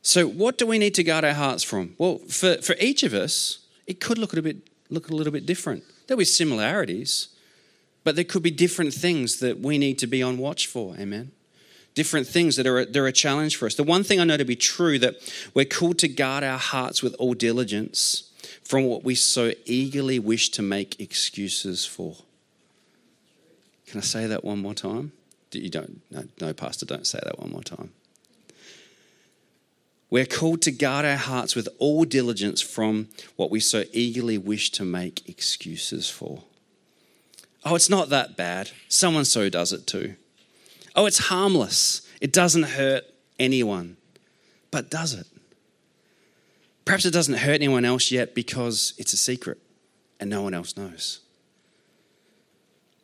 So, 0.00 0.26
what 0.26 0.56
do 0.56 0.66
we 0.66 0.78
need 0.78 0.94
to 0.94 1.04
guard 1.04 1.26
our 1.26 1.34
hearts 1.34 1.62
from? 1.62 1.94
Well, 1.98 2.18
for, 2.28 2.56
for 2.62 2.74
each 2.80 3.02
of 3.02 3.12
us, 3.12 3.66
it 3.86 4.00
could 4.00 4.16
look 4.16 4.34
a 4.34 4.40
bit 4.40 4.66
look 4.88 5.10
a 5.10 5.14
little 5.14 5.32
bit 5.32 5.44
different. 5.44 5.84
There'll 6.06 6.18
be 6.18 6.24
similarities, 6.24 7.28
but 8.02 8.16
there 8.16 8.24
could 8.24 8.42
be 8.42 8.50
different 8.50 8.94
things 8.94 9.40
that 9.40 9.60
we 9.60 9.76
need 9.76 9.98
to 9.98 10.06
be 10.06 10.22
on 10.22 10.38
watch 10.38 10.66
for. 10.66 10.96
Amen. 10.96 11.32
Different 11.94 12.26
things 12.26 12.56
that 12.56 12.66
are 12.66 12.84
they're 12.84 13.06
a 13.06 13.12
challenge 13.12 13.56
for 13.56 13.66
us. 13.66 13.74
The 13.74 13.82
one 13.82 14.02
thing 14.02 14.18
I 14.18 14.24
know 14.24 14.36
to 14.36 14.44
be 14.44 14.56
true 14.56 14.98
that 14.98 15.16
we're 15.52 15.66
called 15.66 15.98
to 15.98 16.08
guard 16.08 16.42
our 16.42 16.58
hearts 16.58 17.02
with 17.02 17.14
all 17.18 17.34
diligence 17.34 18.30
from 18.64 18.84
what 18.84 19.04
we 19.04 19.14
so 19.14 19.52
eagerly 19.66 20.18
wish 20.18 20.48
to 20.50 20.62
make 20.62 20.98
excuses 20.98 21.84
for. 21.84 22.16
Can 23.86 23.98
I 23.98 24.02
say 24.02 24.26
that 24.26 24.42
one 24.42 24.58
more 24.58 24.74
time? 24.74 25.12
You 25.50 25.68
don't. 25.68 26.00
No, 26.10 26.24
no, 26.40 26.54
Pastor, 26.54 26.86
don't 26.86 27.06
say 27.06 27.20
that 27.22 27.38
one 27.38 27.50
more 27.50 27.62
time. 27.62 27.90
We're 30.08 30.26
called 30.26 30.62
to 30.62 30.70
guard 30.70 31.04
our 31.04 31.16
hearts 31.16 31.54
with 31.54 31.68
all 31.78 32.04
diligence 32.04 32.60
from 32.60 33.08
what 33.36 33.50
we 33.50 33.60
so 33.60 33.84
eagerly 33.92 34.38
wish 34.38 34.70
to 34.72 34.84
make 34.84 35.28
excuses 35.28 36.08
for. 36.08 36.44
Oh, 37.64 37.74
it's 37.74 37.88
not 37.88 38.08
that 38.10 38.36
bad. 38.36 38.70
Someone 38.88 39.24
so 39.24 39.48
does 39.48 39.72
it 39.72 39.86
too. 39.86 40.16
Oh, 40.94 41.06
it's 41.06 41.18
harmless. 41.18 42.06
It 42.20 42.32
doesn't 42.32 42.64
hurt 42.64 43.04
anyone. 43.38 43.96
But 44.70 44.90
does 44.90 45.14
it? 45.14 45.26
Perhaps 46.84 47.04
it 47.04 47.12
doesn't 47.12 47.34
hurt 47.34 47.54
anyone 47.54 47.84
else 47.84 48.10
yet 48.10 48.34
because 48.34 48.94
it's 48.98 49.12
a 49.12 49.16
secret 49.16 49.58
and 50.18 50.28
no 50.28 50.42
one 50.42 50.54
else 50.54 50.76
knows. 50.76 51.20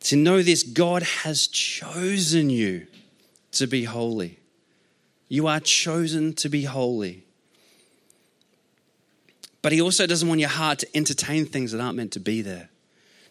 To 0.01 0.15
know 0.15 0.41
this, 0.41 0.63
God 0.63 1.03
has 1.03 1.47
chosen 1.47 2.49
you 2.49 2.87
to 3.51 3.67
be 3.67 3.83
holy. 3.83 4.39
You 5.27 5.47
are 5.47 5.59
chosen 5.59 6.33
to 6.35 6.49
be 6.49 6.63
holy. 6.63 7.23
But 9.61 9.71
he 9.71 9.81
also 9.81 10.07
doesn't 10.07 10.27
want 10.27 10.39
your 10.39 10.49
heart 10.49 10.79
to 10.79 10.97
entertain 10.97 11.45
things 11.45 11.71
that 11.71 11.81
aren't 11.81 11.97
meant 11.97 12.13
to 12.13 12.19
be 12.19 12.41
there. 12.41 12.69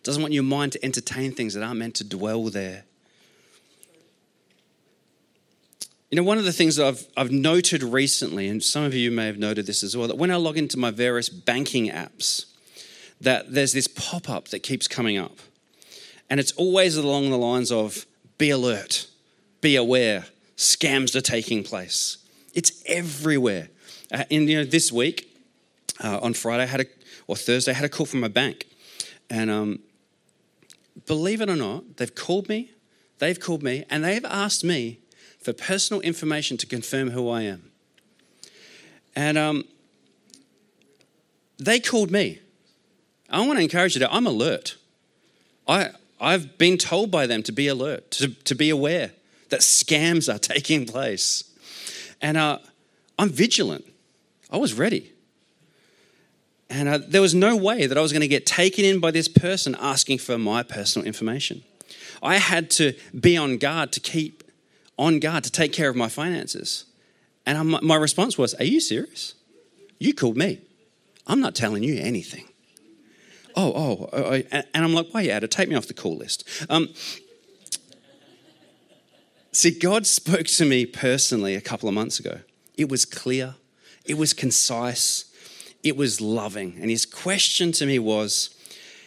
Doesn't 0.02 0.22
want 0.22 0.34
your 0.34 0.42
mind 0.42 0.72
to 0.72 0.84
entertain 0.84 1.32
things 1.32 1.54
that 1.54 1.62
aren't 1.62 1.78
meant 1.78 1.94
to 1.96 2.04
dwell 2.04 2.44
there. 2.44 2.84
You 6.10 6.16
know, 6.16 6.22
one 6.22 6.38
of 6.38 6.44
the 6.44 6.52
things 6.52 6.76
that 6.76 6.86
I've, 6.86 7.06
I've 7.18 7.30
noted 7.30 7.82
recently, 7.82 8.48
and 8.48 8.62
some 8.62 8.82
of 8.82 8.94
you 8.94 9.10
may 9.10 9.26
have 9.26 9.38
noted 9.38 9.66
this 9.66 9.82
as 9.82 9.94
well, 9.94 10.08
that 10.08 10.16
when 10.16 10.30
I 10.30 10.36
log 10.36 10.56
into 10.56 10.78
my 10.78 10.90
various 10.90 11.28
banking 11.28 11.90
apps, 11.90 12.46
that 13.20 13.52
there's 13.52 13.74
this 13.74 13.88
pop 13.88 14.30
up 14.30 14.48
that 14.48 14.60
keeps 14.60 14.88
coming 14.88 15.18
up. 15.18 15.36
And 16.30 16.40
it's 16.40 16.52
always 16.52 16.96
along 16.96 17.28
the 17.28 17.36
lines 17.36 17.70
of 17.70 18.06
be 18.38 18.48
alert, 18.48 19.06
be 19.60 19.76
aware, 19.76 20.24
scams 20.56 21.14
are 21.14 21.20
taking 21.20 21.62
place. 21.62 22.18
It's 22.54 22.82
everywhere. 22.86 23.68
Uh, 24.10 24.24
and 24.30 24.48
you 24.48 24.58
know, 24.58 24.64
this 24.64 24.90
week 24.90 25.30
uh, 26.02 26.20
on 26.22 26.32
Friday, 26.32 26.62
I 26.62 26.66
had 26.66 26.80
a 26.80 26.86
or 27.26 27.36
Thursday, 27.36 27.72
I 27.72 27.74
had 27.74 27.84
a 27.84 27.90
call 27.90 28.06
from 28.06 28.20
my 28.20 28.28
bank, 28.28 28.66
and 29.28 29.50
um, 29.50 29.80
believe 31.06 31.42
it 31.42 31.50
or 31.50 31.56
not, 31.56 31.98
they've 31.98 32.14
called 32.14 32.48
me. 32.48 32.70
They've 33.18 33.38
called 33.38 33.62
me, 33.62 33.84
and 33.90 34.02
they've 34.02 34.24
asked 34.24 34.64
me 34.64 35.00
for 35.40 35.52
personal 35.52 36.00
information 36.00 36.56
to 36.58 36.66
confirm 36.66 37.10
who 37.10 37.28
I 37.28 37.42
am. 37.42 37.70
And 39.14 39.38
um, 39.38 39.64
they 41.58 41.80
called 41.80 42.10
me. 42.10 42.40
I 43.30 43.46
want 43.46 43.58
to 43.58 43.62
encourage 43.62 43.94
you 43.94 44.00
that 44.00 44.12
I'm 44.12 44.26
alert. 44.26 44.76
I, 45.66 45.90
I've 46.20 46.56
been 46.56 46.78
told 46.78 47.10
by 47.10 47.26
them 47.26 47.42
to 47.44 47.52
be 47.52 47.68
alert, 47.68 48.10
to, 48.12 48.28
to 48.28 48.54
be 48.54 48.70
aware 48.70 49.12
that 49.50 49.60
scams 49.60 50.32
are 50.32 50.38
taking 50.54 50.86
place. 50.86 51.44
And 52.20 52.36
uh, 52.36 52.58
I'm 53.18 53.30
vigilant. 53.30 53.84
I 54.50 54.56
was 54.56 54.74
ready. 54.74 55.12
And 56.70 56.88
uh, 56.88 56.98
there 57.06 57.22
was 57.22 57.34
no 57.34 57.56
way 57.56 57.86
that 57.86 57.96
I 57.96 58.00
was 58.00 58.12
going 58.12 58.20
to 58.20 58.28
get 58.28 58.46
taken 58.46 58.84
in 58.84 59.00
by 59.00 59.10
this 59.10 59.28
person 59.28 59.76
asking 59.80 60.18
for 60.18 60.38
my 60.38 60.62
personal 60.62 61.06
information. 61.06 61.64
I 62.22 62.36
had 62.36 62.70
to 62.72 62.94
be 63.18 63.36
on 63.36 63.58
guard 63.58 63.92
to 63.92 64.00
keep 64.00 64.42
on 64.98 65.20
guard 65.20 65.44
to 65.44 65.50
take 65.50 65.72
care 65.72 65.88
of 65.88 65.96
my 65.96 66.08
finances. 66.08 66.84
And 67.46 67.56
I'm, 67.56 67.86
my 67.86 67.96
response 67.96 68.36
was, 68.36 68.54
Are 68.54 68.64
you 68.64 68.80
serious? 68.80 69.34
You 69.98 70.14
called 70.14 70.36
me. 70.36 70.60
I'm 71.26 71.40
not 71.40 71.54
telling 71.54 71.82
you 71.82 71.98
anything. 72.00 72.44
Oh, 73.56 73.72
oh, 73.74 74.08
oh, 74.12 74.22
oh 74.22 74.42
and 74.52 74.66
I'm 74.74 74.94
like, 74.94 75.08
why 75.10 75.22
you 75.22 75.32
had 75.32 75.40
to 75.40 75.48
take 75.48 75.68
me 75.68 75.74
off 75.74 75.86
the 75.86 75.94
call 75.94 76.16
list? 76.16 76.48
Um, 76.70 76.88
See, 79.58 79.76
God 79.76 80.06
spoke 80.06 80.46
to 80.46 80.64
me 80.64 80.86
personally 80.86 81.56
a 81.56 81.60
couple 81.60 81.88
of 81.88 81.94
months 81.94 82.20
ago. 82.20 82.40
It 82.76 82.88
was 82.88 83.04
clear, 83.04 83.56
it 84.04 84.16
was 84.16 84.32
concise, 84.32 85.24
it 85.82 85.96
was 85.96 86.20
loving. 86.20 86.76
And 86.80 86.90
his 86.90 87.04
question 87.04 87.72
to 87.72 87.84
me 87.84 87.98
was, 87.98 88.54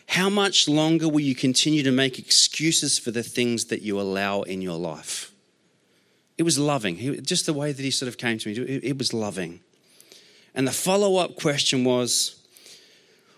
How 0.07 0.29
much 0.29 0.67
longer 0.67 1.07
will 1.07 1.21
you 1.21 1.35
continue 1.35 1.83
to 1.83 1.91
make 1.91 2.19
excuses 2.19 2.99
for 2.99 3.11
the 3.11 3.23
things 3.23 3.65
that 3.65 3.81
you 3.81 3.97
allow 4.01 4.41
in 4.41 4.61
your 4.61 4.77
life? 4.77 5.30
It 6.37 6.43
was 6.43 6.57
loving. 6.57 7.23
Just 7.23 7.45
the 7.45 7.53
way 7.53 7.71
that 7.71 7.81
he 7.81 7.91
sort 7.91 8.07
of 8.07 8.17
came 8.17 8.37
to 8.39 8.49
me, 8.49 8.79
it 8.83 8.97
was 8.97 9.13
loving. 9.13 9.61
And 10.53 10.67
the 10.67 10.71
follow 10.71 11.17
up 11.17 11.35
question 11.35 11.83
was, 11.83 12.41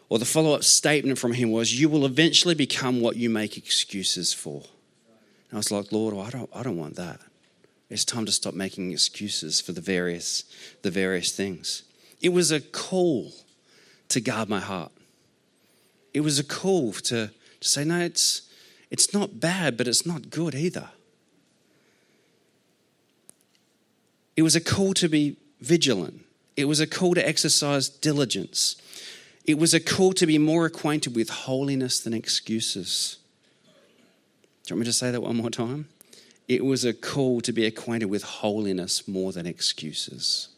or 0.10 0.20
the 0.20 0.26
follow 0.26 0.54
up 0.54 0.64
statement 0.64 1.18
from 1.18 1.34
him 1.34 1.52
was, 1.52 1.80
You 1.80 1.90
will 1.90 2.06
eventually 2.06 2.56
become 2.56 3.02
what 3.02 3.16
you 3.16 3.30
make 3.30 3.58
excuses 3.58 4.34
for. 4.34 4.64
I 5.52 5.58
was 5.58 5.72
like, 5.72 5.92
Lord, 5.92 6.16
I 6.16 6.30
don't, 6.32 6.50
I 6.54 6.64
don't 6.64 6.78
want 6.78 6.96
that. 6.96 7.20
It's 7.90 8.06
time 8.06 8.26
to 8.26 8.32
stop 8.32 8.56
making 8.56 8.92
excuses 8.92 9.62
for 9.62 9.72
the 9.72 9.82
various, 9.82 10.46
the 10.82 10.90
various 10.90 11.32
things. 11.32 11.84
It 12.22 12.30
was 12.30 12.52
a 12.52 12.60
call 12.60 13.32
to 14.10 14.20
guard 14.20 14.50
my 14.50 14.60
heart. 14.60 14.92
It 16.14 16.22
was 16.22 16.40
a 16.40 16.44
call 16.44 16.94
to, 16.94 17.30
to 17.60 17.68
say, 17.68 17.84
no, 17.84 18.00
it's, 18.00 18.50
it's 18.90 19.14
not 19.14 19.40
bad, 19.40 19.78
but 19.78 19.88
it's 19.88 20.06
not 20.06 20.32
good 20.32 20.56
either. 20.56 20.90
It 24.36 24.42
was 24.42 24.56
a 24.56 24.62
call 24.62 24.94
to 24.96 25.08
be 25.08 25.38
vigilant. 25.62 26.26
It 26.56 26.66
was 26.66 26.80
a 26.80 26.88
call 26.88 27.14
to 27.16 27.28
exercise 27.28 27.90
diligence. 27.90 28.76
It 29.46 29.58
was 29.58 29.74
a 29.74 29.80
call 29.80 30.14
to 30.14 30.26
be 30.26 30.38
more 30.38 30.66
acquainted 30.66 31.16
with 31.16 31.30
holiness 31.30 32.00
than 32.00 32.14
excuses. 32.14 33.18
Do 34.64 34.74
you 34.74 34.76
want 34.76 34.80
me 34.82 34.86
to 34.86 34.94
say 34.94 35.12
that 35.12 35.22
one 35.22 35.36
more 35.36 35.50
time? 35.50 35.90
It 36.48 36.64
was 36.64 36.86
a 36.86 36.94
call 36.94 37.42
to 37.42 37.52
be 37.52 37.66
acquainted 37.66 38.06
with 38.06 38.24
holiness 38.24 39.08
more 39.08 39.32
than 39.32 39.46
excuses. 39.46 40.50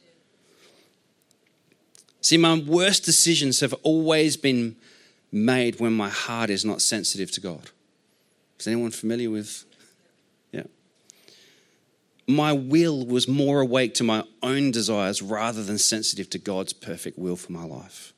See, 2.21 2.37
my 2.37 2.59
worst 2.59 3.05
decisions 3.05 3.59
have 3.59 3.73
always 3.83 4.35
been 4.35 4.75
made 5.31 5.79
when 5.79 5.93
my 5.93 6.09
heart 6.09 6.49
is 6.49 6.65
not 6.65 6.81
sensitive 6.81 7.31
to 7.31 7.41
God. 7.41 7.69
Is 8.59 8.67
anyone 8.67 8.91
familiar 8.91 9.29
with? 9.29 9.65
My 12.27 12.53
will 12.53 13.05
was 13.05 13.27
more 13.27 13.61
awake 13.61 13.93
to 13.95 14.03
my 14.03 14.23
own 14.41 14.71
desires 14.71 15.21
rather 15.21 15.63
than 15.63 15.77
sensitive 15.77 16.29
to 16.31 16.39
God's 16.39 16.73
perfect 16.73 17.19
will 17.19 17.35
for 17.35 17.51
my 17.51 17.63
life. 17.63 18.13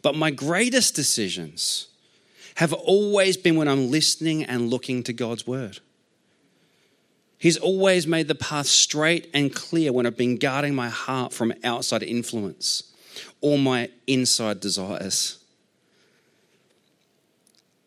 But 0.00 0.16
my 0.16 0.30
greatest 0.30 0.94
decisions 0.94 1.88
have 2.56 2.72
always 2.72 3.36
been 3.36 3.56
when 3.56 3.68
I'm 3.68 3.90
listening 3.90 4.44
and 4.44 4.70
looking 4.70 5.02
to 5.04 5.12
God's 5.12 5.46
word. 5.46 5.80
He's 7.38 7.58
always 7.58 8.06
made 8.06 8.28
the 8.28 8.34
path 8.36 8.66
straight 8.66 9.28
and 9.34 9.54
clear 9.54 9.92
when 9.92 10.06
I've 10.06 10.16
been 10.16 10.36
guarding 10.36 10.74
my 10.74 10.88
heart 10.88 11.32
from 11.32 11.52
outside 11.64 12.02
influence 12.02 12.84
or 13.40 13.58
my 13.58 13.90
inside 14.06 14.60
desires. 14.60 15.38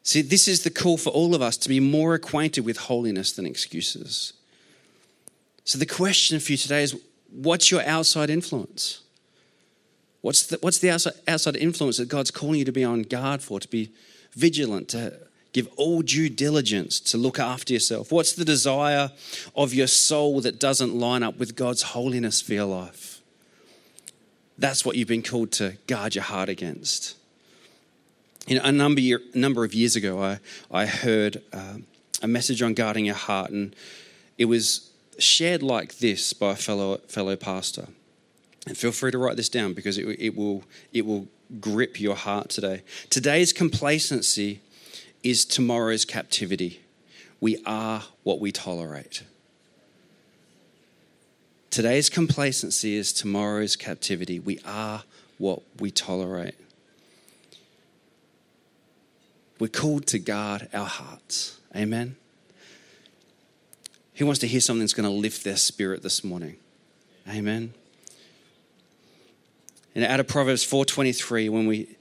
See, 0.04 0.22
this 0.22 0.48
is 0.48 0.64
the 0.64 0.70
call 0.70 0.98
for 0.98 1.10
all 1.10 1.34
of 1.34 1.42
us 1.42 1.58
to 1.58 1.70
be 1.70 1.80
more 1.80 2.14
acquainted 2.14 2.66
with 2.66 2.78
holiness 2.78 3.32
than 3.32 3.46
excuses. 3.46 4.34
So, 5.66 5.80
the 5.80 5.86
question 5.86 6.40
for 6.40 6.52
you 6.52 6.58
today 6.58 6.84
is 6.84 6.96
what's 7.32 7.72
your 7.72 7.84
outside 7.86 8.30
influence? 8.30 9.02
What's 10.22 10.48
the, 10.48 10.58
what's 10.62 10.78
the 10.80 10.92
outside, 10.92 11.14
outside 11.28 11.56
influence 11.56 11.98
that 11.98 12.08
God's 12.08 12.32
calling 12.32 12.60
you 12.60 12.66
to 12.66 12.72
be 12.72 12.84
on 12.84 13.02
guard 13.02 13.42
for, 13.42 13.60
to 13.60 13.68
be 13.68 13.92
vigilant, 14.34 14.90
to 14.90 15.20
give 15.54 15.68
all 15.76 16.02
due 16.02 16.30
diligence 16.30 17.00
to 17.00 17.18
look 17.18 17.40
after 17.40 17.74
yourself? 17.74 18.12
What's 18.12 18.34
the 18.34 18.46
desire 18.46 19.12
of 19.56 19.74
your 19.74 19.88
soul 19.88 20.42
that 20.42 20.60
doesn't 20.60 20.94
line 20.94 21.24
up 21.24 21.38
with 21.38 21.56
God's 21.56 21.82
holiness 21.82 22.42
for 22.42 22.54
your 22.54 22.66
life? 22.66 23.22
That's 24.58 24.86
what 24.86 24.96
you've 24.96 25.08
been 25.08 25.24
called 25.24 25.52
to 25.54 25.78
guard 25.88 26.16
your 26.16 26.24
heart 26.24 26.50
against. 26.50 27.18
You 28.48 28.58
know, 28.58 28.66
a 28.66 28.72
number, 28.72 29.02
year, 29.02 29.20
number 29.34 29.64
of 29.64 29.74
years 29.74 29.96
ago, 29.96 30.22
I, 30.22 30.40
I 30.72 30.86
heard 30.86 31.42
uh, 31.52 31.78
a 32.22 32.28
message 32.28 32.62
on 32.62 32.76
guarding 32.76 33.06
your 33.06 33.16
heart, 33.16 33.50
and 33.50 33.76
it 34.38 34.46
was 34.46 34.92
shared 35.18 35.64
like 35.64 35.98
this 36.00 36.34
by 36.34 36.52
a 36.52 36.56
fellow, 36.56 36.98
fellow 37.08 37.36
pastor. 37.36 37.88
And 38.68 38.78
feel 38.78 38.92
free 38.92 39.12
to 39.12 39.18
write 39.18 39.38
this 39.38 39.50
down 39.50 39.74
because 39.74 39.98
it, 39.98 40.06
it, 40.20 40.36
will, 40.36 40.64
it 40.92 41.06
will 41.06 41.28
grip 41.60 42.00
your 42.00 42.16
heart 42.16 42.50
today. 42.50 42.82
Today's 43.10 43.54
complacency 43.54 44.62
is 45.24 45.46
tomorrow's 45.46 46.06
captivity. 46.06 46.82
We 47.40 47.62
are 47.66 48.04
what 48.24 48.40
we 48.40 48.52
tolerate. 48.52 49.24
Today's 51.70 52.10
complacency 52.10 52.96
is 52.96 53.12
tomorrow's 53.12 53.76
captivity. 53.76 54.40
We 54.40 54.60
are 54.66 55.04
what 55.38 55.62
we 55.80 55.92
tolerate. 55.92 56.56
We're 59.60 59.68
called 59.68 60.08
to 60.08 60.20
guard 60.20 60.70
our 60.74 60.86
hearts. 60.86 61.60
Amen. 61.76 62.16
Who 64.16 64.26
wants 64.26 64.40
to 64.42 64.48
hear 64.48 64.62
something 64.62 64.82
that's 64.82 64.94
going 64.94 65.10
to 65.10 65.16
lift 65.16 65.44
their 65.44 65.58
spirit 65.58 66.02
this 66.02 66.24
morning? 66.24 66.58
Amen. 67.30 67.74
And 69.94 70.04
out 70.04 70.20
of 70.20 70.28
Proverbs 70.28 70.66
4:23, 70.66 71.50
when 71.50 71.68
we 71.68 71.96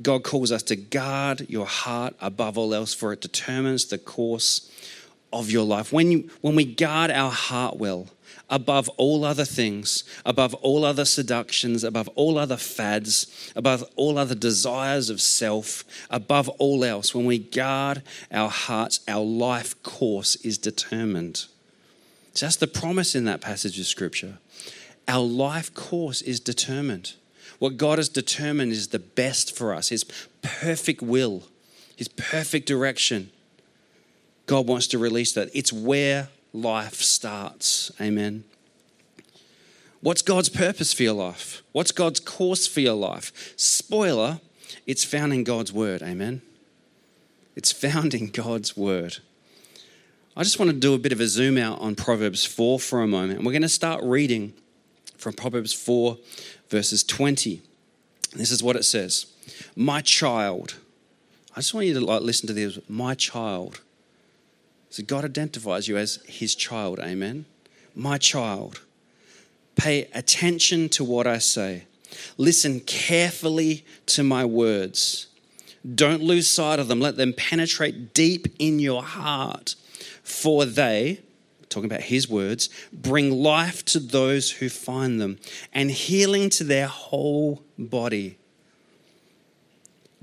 God 0.00 0.22
calls 0.22 0.52
us 0.52 0.62
to 0.64 0.76
guard 0.76 1.46
your 1.48 1.66
heart 1.66 2.14
above 2.20 2.56
all 2.56 2.72
else, 2.74 2.94
for 2.94 3.12
it 3.12 3.20
determines 3.20 3.86
the 3.86 3.98
course 3.98 4.70
of 5.32 5.50
your 5.50 5.64
life. 5.64 5.92
When, 5.92 6.12
you, 6.12 6.30
when 6.40 6.54
we 6.54 6.64
guard 6.64 7.10
our 7.10 7.30
heart 7.30 7.78
well, 7.78 8.06
above 8.50 8.88
all 8.90 9.24
other 9.24 9.44
things, 9.44 10.04
above 10.24 10.54
all 10.54 10.84
other 10.84 11.04
seductions, 11.04 11.84
above 11.84 12.08
all 12.14 12.38
other 12.38 12.56
fads, 12.56 13.52
above 13.54 13.84
all 13.96 14.18
other 14.18 14.34
desires 14.34 15.10
of 15.10 15.20
self, 15.20 15.84
above 16.10 16.48
all 16.50 16.84
else, 16.84 17.14
when 17.14 17.26
we 17.26 17.38
guard 17.38 18.02
our 18.32 18.48
hearts, 18.48 19.00
our 19.06 19.24
life 19.24 19.80
course 19.82 20.36
is 20.36 20.58
determined. 20.58 21.44
So 22.34 22.46
that's 22.46 22.56
the 22.56 22.66
promise 22.66 23.14
in 23.14 23.24
that 23.24 23.40
passage 23.40 23.78
of 23.78 23.86
Scripture. 23.86 24.38
Our 25.06 25.24
life 25.24 25.74
course 25.74 26.22
is 26.22 26.40
determined. 26.40 27.14
What 27.58 27.76
God 27.76 27.98
has 27.98 28.08
determined 28.08 28.72
is 28.72 28.88
the 28.88 28.98
best 28.98 29.56
for 29.56 29.74
us, 29.74 29.88
His 29.88 30.04
perfect 30.42 31.02
will, 31.02 31.42
His 31.96 32.08
perfect 32.08 32.66
direction. 32.66 33.30
God 34.46 34.66
wants 34.66 34.86
to 34.88 34.98
release 34.98 35.32
that. 35.32 35.50
It's 35.52 35.72
where 35.72 36.28
life 36.52 36.94
starts. 36.94 37.90
Amen. 38.00 38.44
What's 40.00 40.22
God's 40.22 40.48
purpose 40.48 40.92
for 40.92 41.02
your 41.02 41.14
life? 41.14 41.62
What's 41.72 41.92
God's 41.92 42.20
course 42.20 42.66
for 42.66 42.80
your 42.80 42.94
life? 42.94 43.54
Spoiler, 43.56 44.40
it's 44.86 45.04
found 45.04 45.32
in 45.32 45.44
God's 45.44 45.72
word. 45.72 46.02
Amen. 46.02 46.42
It's 47.56 47.72
found 47.72 48.14
in 48.14 48.28
God's 48.28 48.76
word. 48.76 49.18
I 50.36 50.44
just 50.44 50.60
want 50.60 50.70
to 50.70 50.76
do 50.76 50.94
a 50.94 50.98
bit 50.98 51.10
of 51.10 51.20
a 51.20 51.26
zoom 51.26 51.58
out 51.58 51.80
on 51.80 51.96
Proverbs 51.96 52.44
4 52.44 52.78
for 52.78 53.02
a 53.02 53.08
moment. 53.08 53.42
We're 53.42 53.50
going 53.50 53.62
to 53.62 53.68
start 53.68 54.04
reading 54.04 54.54
from 55.16 55.32
Proverbs 55.32 55.72
4, 55.72 56.16
verses 56.68 57.02
20. 57.02 57.60
This 58.36 58.52
is 58.52 58.62
what 58.62 58.76
it 58.76 58.84
says 58.84 59.26
My 59.74 60.00
child. 60.00 60.76
I 61.56 61.60
just 61.60 61.74
want 61.74 61.88
you 61.88 61.94
to 61.94 62.00
like, 62.00 62.22
listen 62.22 62.46
to 62.46 62.52
this. 62.52 62.78
My 62.88 63.14
child. 63.14 63.80
So 64.90 65.02
God 65.02 65.24
identifies 65.24 65.88
you 65.88 65.96
as 65.96 66.20
his 66.26 66.54
child. 66.54 66.98
Amen. 66.98 67.44
My 67.94 68.18
child. 68.18 68.80
Pay 69.76 70.08
attention 70.14 70.88
to 70.90 71.04
what 71.04 71.26
I 71.26 71.38
say. 71.38 71.84
Listen 72.36 72.80
carefully 72.80 73.84
to 74.06 74.22
my 74.22 74.44
words. 74.44 75.26
Don't 75.94 76.22
lose 76.22 76.48
sight 76.48 76.78
of 76.78 76.88
them. 76.88 77.00
Let 77.00 77.16
them 77.16 77.32
penetrate 77.32 78.14
deep 78.14 78.46
in 78.58 78.78
your 78.78 79.02
heart. 79.02 79.74
For 80.22 80.64
they, 80.64 81.20
talking 81.68 81.90
about 81.90 82.02
his 82.02 82.28
words, 82.28 82.68
bring 82.92 83.30
life 83.30 83.84
to 83.86 84.00
those 84.00 84.52
who 84.52 84.68
find 84.68 85.20
them 85.20 85.38
and 85.72 85.90
healing 85.90 86.50
to 86.50 86.64
their 86.64 86.88
whole 86.88 87.62
body. 87.78 88.38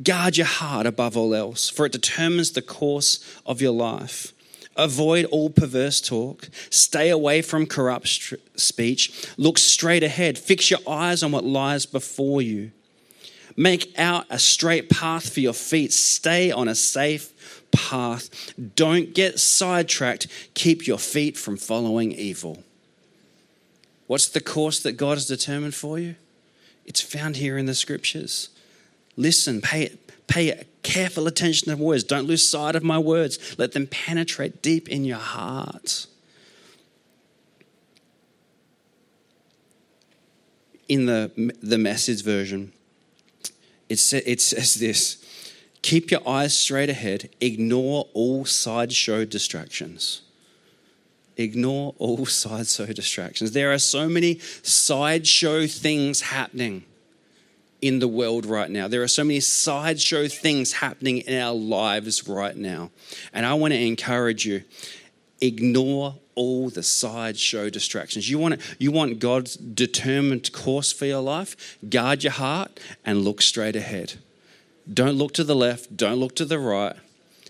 Guard 0.03 0.35
your 0.35 0.47
heart 0.47 0.85
above 0.85 1.15
all 1.15 1.33
else, 1.33 1.69
for 1.69 1.85
it 1.85 1.93
determines 1.93 2.51
the 2.51 2.61
course 2.61 3.23
of 3.45 3.61
your 3.61 3.71
life. 3.71 4.33
Avoid 4.75 5.25
all 5.25 5.49
perverse 5.49 6.01
talk. 6.01 6.49
Stay 6.69 7.09
away 7.09 7.41
from 7.41 7.65
corrupt 7.65 8.33
speech. 8.55 9.27
Look 9.37 9.57
straight 9.57 10.03
ahead. 10.03 10.37
Fix 10.37 10.69
your 10.69 10.81
eyes 10.87 11.23
on 11.23 11.31
what 11.31 11.45
lies 11.45 11.85
before 11.85 12.41
you. 12.41 12.71
Make 13.55 13.97
out 13.97 14.25
a 14.29 14.37
straight 14.37 14.89
path 14.89 15.33
for 15.33 15.39
your 15.39 15.53
feet. 15.53 15.93
Stay 15.93 16.51
on 16.51 16.67
a 16.67 16.75
safe 16.75 17.63
path. 17.71 18.53
Don't 18.75 19.13
get 19.13 19.39
sidetracked. 19.39 20.27
Keep 20.55 20.87
your 20.87 20.99
feet 20.99 21.37
from 21.37 21.55
following 21.55 22.11
evil. 22.11 22.63
What's 24.07 24.27
the 24.27 24.41
course 24.41 24.81
that 24.81 24.93
God 24.93 25.15
has 25.15 25.25
determined 25.25 25.73
for 25.73 25.97
you? 25.97 26.15
It's 26.85 27.01
found 27.01 27.37
here 27.37 27.57
in 27.57 27.65
the 27.65 27.73
scriptures. 27.73 28.49
Listen, 29.15 29.61
pay, 29.61 29.95
pay 30.27 30.65
careful 30.85 31.25
attention 31.25 31.75
to 31.75 31.83
words. 31.83 32.03
Don't 32.03 32.27
lose 32.27 32.47
sight 32.47 32.75
of 32.75 32.83
my 32.83 32.99
words. 32.99 33.55
Let 33.57 33.71
them 33.71 33.87
penetrate 33.87 34.61
deep 34.61 34.87
in 34.87 35.03
your 35.03 35.17
heart. 35.17 36.05
In 40.87 41.07
the, 41.07 41.31
the 41.63 41.79
message 41.79 42.23
version, 42.23 42.71
it, 43.89 43.97
sa- 43.97 44.21
it 44.25 44.39
says 44.39 44.75
this 44.75 45.17
Keep 45.81 46.11
your 46.11 46.27
eyes 46.27 46.55
straight 46.55 46.89
ahead, 46.89 47.29
ignore 47.41 48.07
all 48.13 48.45
sideshow 48.45 49.25
distractions. 49.25 50.21
Ignore 51.35 51.95
all 51.97 52.25
sideshow 52.27 52.85
distractions. 52.93 53.53
There 53.53 53.73
are 53.73 53.79
so 53.79 54.07
many 54.07 54.37
sideshow 54.61 55.65
things 55.65 56.21
happening 56.21 56.85
in 57.81 57.99
the 57.99 58.07
world 58.07 58.45
right 58.45 58.69
now. 58.69 58.87
There 58.87 59.03
are 59.03 59.07
so 59.07 59.23
many 59.23 59.39
sideshow 59.39 60.27
things 60.27 60.73
happening 60.73 61.19
in 61.19 61.39
our 61.39 61.53
lives 61.53 62.27
right 62.27 62.55
now. 62.55 62.91
And 63.33 63.45
I 63.45 63.53
want 63.53 63.73
to 63.73 63.79
encourage 63.79 64.45
you 64.45 64.63
ignore 65.41 66.15
all 66.35 66.69
the 66.69 66.83
sideshow 66.83 67.69
distractions. 67.69 68.29
You 68.29 68.39
want, 68.39 68.61
you 68.79 68.91
want 68.91 69.19
God's 69.19 69.55
determined 69.55 70.51
course 70.51 70.91
for 70.91 71.05
your 71.05 71.21
life? 71.21 71.77
Guard 71.87 72.23
your 72.23 72.33
heart 72.33 72.79
and 73.05 73.23
look 73.23 73.41
straight 73.41 73.75
ahead. 73.75 74.15
Don't 74.91 75.15
look 75.15 75.33
to 75.33 75.43
the 75.43 75.55
left, 75.55 75.95
don't 75.97 76.17
look 76.17 76.35
to 76.35 76.45
the 76.45 76.59
right. 76.59 76.95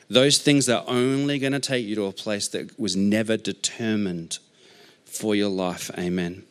Those 0.10 0.38
things 0.38 0.70
are 0.70 0.84
only 0.88 1.40
going 1.40 1.54
to 1.54 1.60
take 1.60 1.86
you 1.86 1.96
to 1.96 2.06
a 2.06 2.12
place 2.12 2.48
that 2.50 2.80
was 2.80 2.96
never 2.96 3.38
determined 3.38 4.38
for 5.04 5.36
your 5.36 5.50
life. 5.50 5.90
Amen. 5.98 6.44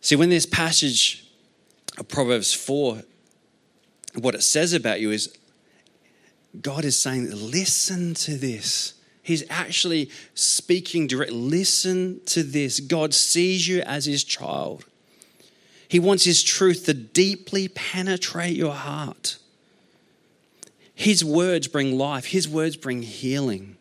See, 0.00 0.16
when 0.16 0.30
this 0.30 0.46
passage 0.46 1.27
Proverbs 2.04 2.54
4, 2.54 3.02
what 4.14 4.34
it 4.34 4.42
says 4.42 4.72
about 4.72 5.00
you 5.00 5.10
is 5.10 5.36
God 6.60 6.84
is 6.84 6.98
saying, 6.98 7.30
listen 7.30 8.14
to 8.14 8.36
this. 8.36 8.94
He's 9.22 9.44
actually 9.50 10.10
speaking 10.34 11.06
direct. 11.06 11.32
Listen 11.32 12.20
to 12.26 12.42
this. 12.42 12.80
God 12.80 13.12
sees 13.12 13.68
you 13.68 13.82
as 13.82 14.06
his 14.06 14.24
child. 14.24 14.84
He 15.86 15.98
wants 15.98 16.24
his 16.24 16.42
truth 16.42 16.86
to 16.86 16.94
deeply 16.94 17.68
penetrate 17.68 18.56
your 18.56 18.74
heart. 18.74 19.38
His 20.94 21.24
words 21.24 21.68
bring 21.68 21.96
life, 21.96 22.26
his 22.26 22.48
words 22.48 22.76
bring 22.76 23.02
healing. 23.02 23.76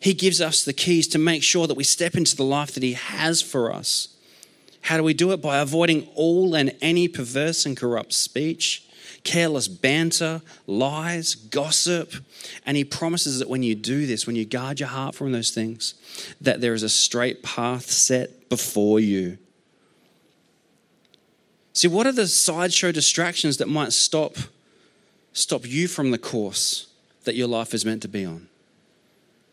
He 0.00 0.14
gives 0.14 0.40
us 0.40 0.64
the 0.64 0.72
keys 0.72 1.06
to 1.08 1.18
make 1.18 1.42
sure 1.42 1.66
that 1.66 1.76
we 1.76 1.84
step 1.84 2.14
into 2.14 2.36
the 2.36 2.44
life 2.44 2.72
that 2.72 2.82
he 2.82 2.94
has 2.94 3.40
for 3.40 3.72
us. 3.72 4.11
How 4.82 4.96
do 4.96 5.02
we 5.02 5.14
do 5.14 5.32
it? 5.32 5.40
By 5.40 5.58
avoiding 5.58 6.08
all 6.14 6.54
and 6.54 6.76
any 6.80 7.08
perverse 7.08 7.64
and 7.66 7.76
corrupt 7.76 8.12
speech 8.12 8.86
careless 9.24 9.68
banter, 9.68 10.42
lies, 10.66 11.34
gossip. 11.34 12.12
And 12.66 12.76
he 12.76 12.84
promises 12.84 13.38
that 13.38 13.48
when 13.48 13.62
you 13.62 13.74
do 13.74 14.06
this, 14.06 14.26
when 14.26 14.36
you 14.36 14.44
guard 14.44 14.80
your 14.80 14.88
heart 14.88 15.14
from 15.14 15.32
those 15.32 15.50
things, 15.50 15.94
that 16.40 16.60
there 16.60 16.74
is 16.74 16.82
a 16.82 16.88
straight 16.88 17.42
path 17.42 17.90
set 17.90 18.48
before 18.48 19.00
you. 19.00 19.38
See, 21.72 21.88
what 21.88 22.06
are 22.06 22.12
the 22.12 22.26
sideshow 22.26 22.92
distractions 22.92 23.56
that 23.56 23.68
might 23.68 23.92
stop, 23.92 24.36
stop 25.32 25.66
you 25.66 25.88
from 25.88 26.10
the 26.10 26.18
course 26.18 26.88
that 27.24 27.34
your 27.34 27.48
life 27.48 27.72
is 27.72 27.84
meant 27.84 28.02
to 28.02 28.08
be 28.08 28.24
on? 28.24 28.48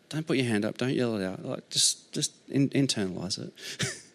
Don't 0.09 0.25
put 0.25 0.37
your 0.37 0.47
hand 0.47 0.65
up, 0.65 0.77
don't 0.77 0.93
yell 0.95 1.15
it 1.17 1.23
out. 1.23 1.45
Like 1.45 1.69
just 1.69 2.11
just 2.11 2.33
in, 2.49 2.69
internalize 2.69 3.37
it. 3.37 3.53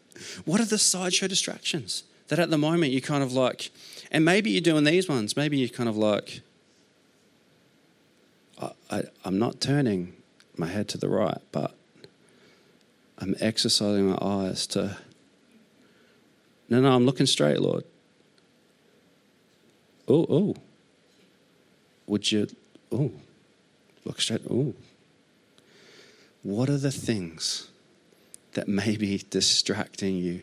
what 0.45 0.61
are 0.61 0.65
the 0.65 0.79
sideshow 0.79 1.27
distractions 1.27 2.05
that 2.29 2.39
at 2.39 2.51
the 2.51 2.59
moment 2.59 2.93
you 2.93 3.01
kind 3.01 3.23
of 3.23 3.33
like 3.33 3.71
and 4.15 4.25
maybe 4.25 4.51
you're 4.51 4.61
doing 4.61 4.85
these 4.85 5.09
ones. 5.09 5.37
Maybe 5.37 5.59
you're 5.59 5.69
kind 5.69 5.89
of 5.89 5.97
like, 5.97 6.41
I, 8.63 8.71
I, 8.89 9.03
I'm 9.25 9.41
not 9.41 9.61
turning 9.61 10.15
my 10.57 10.69
head 10.69 10.87
to 10.91 10.99
the 10.99 11.09
right, 11.09 11.39
but 11.51 11.75
I'm 13.19 13.35
exercising 13.41 14.09
my 14.09 14.19
eyes 14.23 14.69
to. 14.69 14.97
No, 16.69 16.81
no, 16.81 16.95
I'm 16.95 17.05
looking 17.05 17.27
straight, 17.27 17.59
Lord. 17.59 17.83
oh, 20.07 20.27
oh. 20.29 20.55
Would 22.07 22.31
you, 22.31 22.47
oh, 22.93 23.11
look 24.05 24.21
straight, 24.21 24.43
oh. 24.49 24.75
What 26.45 26.71
are 26.71 26.79
the 26.79 26.93
things 26.93 27.69
that 28.55 28.69
may 28.69 28.97
be 28.97 29.25
distracting 29.31 30.17
you, 30.17 30.43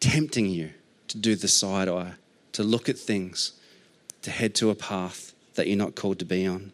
tempting 0.00 0.46
you 0.46 0.70
to 1.08 1.18
do 1.18 1.34
the 1.34 1.48
side 1.48 1.88
eye, 1.88 2.14
to 2.52 2.62
look 2.62 2.88
at 2.88 2.98
things, 2.98 3.52
to 4.22 4.30
head 4.30 4.54
to 4.56 4.70
a 4.70 4.74
path 4.74 5.32
that 5.54 5.66
you're 5.66 5.76
not 5.76 5.94
called 5.94 6.18
to 6.18 6.24
be 6.24 6.46
on? 6.46 6.72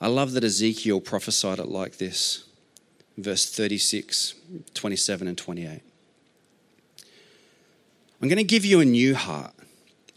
I 0.00 0.08
love 0.08 0.32
that 0.32 0.44
Ezekiel 0.44 1.00
prophesied 1.00 1.58
it 1.58 1.68
like 1.68 1.98
this 1.98 2.44
verse 3.16 3.48
36, 3.48 4.34
27, 4.74 5.28
and 5.28 5.38
28. 5.38 5.80
I'm 8.20 8.28
going 8.28 8.36
to 8.38 8.44
give 8.44 8.64
you 8.64 8.80
a 8.80 8.84
new 8.84 9.14
heart, 9.14 9.52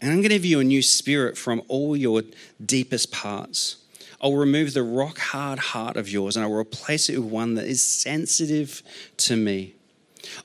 and 0.00 0.10
I'm 0.10 0.18
going 0.18 0.30
to 0.30 0.34
give 0.34 0.44
you 0.44 0.60
a 0.60 0.64
new 0.64 0.82
spirit 0.82 1.36
from 1.36 1.62
all 1.68 1.96
your 1.96 2.22
deepest 2.64 3.12
parts. 3.12 3.76
I'll 4.20 4.34
remove 4.34 4.74
the 4.74 4.82
rock 4.82 5.18
hard 5.18 5.58
heart 5.58 5.96
of 5.96 6.08
yours, 6.08 6.36
and 6.36 6.44
I'll 6.44 6.52
replace 6.52 7.08
it 7.08 7.18
with 7.18 7.30
one 7.30 7.54
that 7.54 7.66
is 7.66 7.82
sensitive 7.82 8.82
to 9.18 9.36
me. 9.36 9.74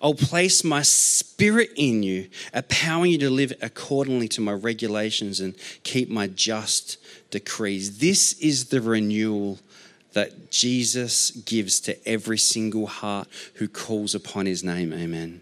I'll 0.01 0.13
place 0.13 0.63
my 0.63 0.81
spirit 0.81 1.71
in 1.75 2.03
you, 2.03 2.29
empowering 2.53 3.11
you 3.11 3.17
to 3.19 3.29
live 3.29 3.53
accordingly 3.61 4.27
to 4.29 4.41
my 4.41 4.53
regulations 4.53 5.39
and 5.39 5.55
keep 5.83 6.09
my 6.09 6.27
just 6.27 6.97
decrees. 7.31 7.97
This 7.97 8.33
is 8.33 8.65
the 8.65 8.81
renewal 8.81 9.59
that 10.13 10.51
Jesus 10.51 11.31
gives 11.31 11.79
to 11.81 12.07
every 12.07 12.37
single 12.37 12.85
heart 12.85 13.27
who 13.55 13.67
calls 13.67 14.13
upon 14.13 14.45
his 14.45 14.63
name. 14.63 14.93
Amen. 14.93 15.41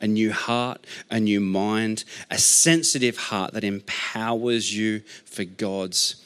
A 0.00 0.08
new 0.08 0.32
heart, 0.32 0.84
a 1.10 1.20
new 1.20 1.40
mind, 1.40 2.04
a 2.30 2.38
sensitive 2.38 3.16
heart 3.16 3.52
that 3.52 3.62
empowers 3.62 4.76
you 4.76 5.00
for 5.24 5.44
God's 5.44 6.16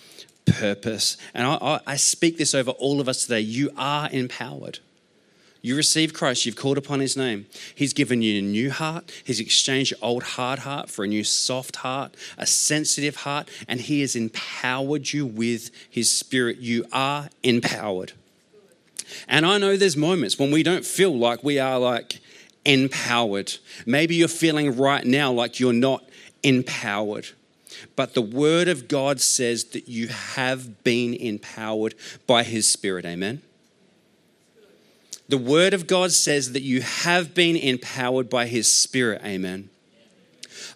purpose. 0.52 1.16
And 1.34 1.46
I, 1.46 1.80
I, 1.87 1.96
speak 1.96 2.38
this 2.38 2.54
over 2.54 2.70
all 2.72 3.00
of 3.00 3.08
us 3.08 3.22
today. 3.22 3.40
You 3.40 3.70
are 3.76 4.08
empowered. 4.11 4.80
You 5.61 5.76
receive 5.76 6.14
Christ, 6.14 6.46
you've 6.46 6.56
called 6.56 6.78
upon 6.78 7.00
his 7.00 7.16
name. 7.16 7.46
He's 7.74 7.92
given 7.92 8.22
you 8.22 8.38
a 8.38 8.42
new 8.42 8.70
heart. 8.70 9.12
He's 9.24 9.40
exchanged 9.40 9.90
your 9.90 9.98
old 10.00 10.22
hard 10.22 10.61
heart 10.61 10.88
for 10.88 11.04
a 11.04 11.08
new 11.08 11.24
soft 11.24 11.76
heart, 11.76 12.14
a 12.37 12.46
sensitive 12.46 13.16
heart, 13.16 13.48
and 13.66 13.80
he 13.80 14.00
has 14.02 14.14
empowered 14.14 15.12
you 15.12 15.26
with 15.26 15.70
his 15.90 16.11
spirit. 16.11 16.58
You 16.58 16.84
are 16.92 17.28
empowered. 17.42 18.12
And 19.26 19.44
I 19.44 19.58
know 19.58 19.76
there's 19.76 19.96
moments 19.96 20.38
when 20.38 20.50
we 20.50 20.62
don't 20.62 20.84
feel 20.84 21.16
like 21.16 21.42
we 21.42 21.58
are 21.58 21.78
like 21.78 22.20
empowered. 22.64 23.54
Maybe 23.84 24.14
you're 24.14 24.28
feeling 24.28 24.76
right 24.76 25.04
now 25.04 25.32
like 25.32 25.58
you're 25.58 25.72
not 25.72 26.04
empowered. 26.42 27.28
But 27.96 28.14
the 28.14 28.22
word 28.22 28.68
of 28.68 28.88
God 28.88 29.20
says 29.20 29.64
that 29.64 29.88
you 29.88 30.08
have 30.08 30.82
been 30.84 31.14
empowered 31.14 31.94
by 32.26 32.42
his 32.42 32.70
spirit. 32.70 33.04
Amen. 33.04 33.42
The 35.28 35.38
Word 35.38 35.74
of 35.74 35.86
God 35.86 36.10
says 36.12 36.52
that 36.52 36.62
you 36.62 36.80
have 36.80 37.34
been 37.34 37.54
empowered 37.56 38.30
by 38.30 38.46
His 38.46 38.70
Spirit. 38.70 39.20
Amen. 39.22 39.68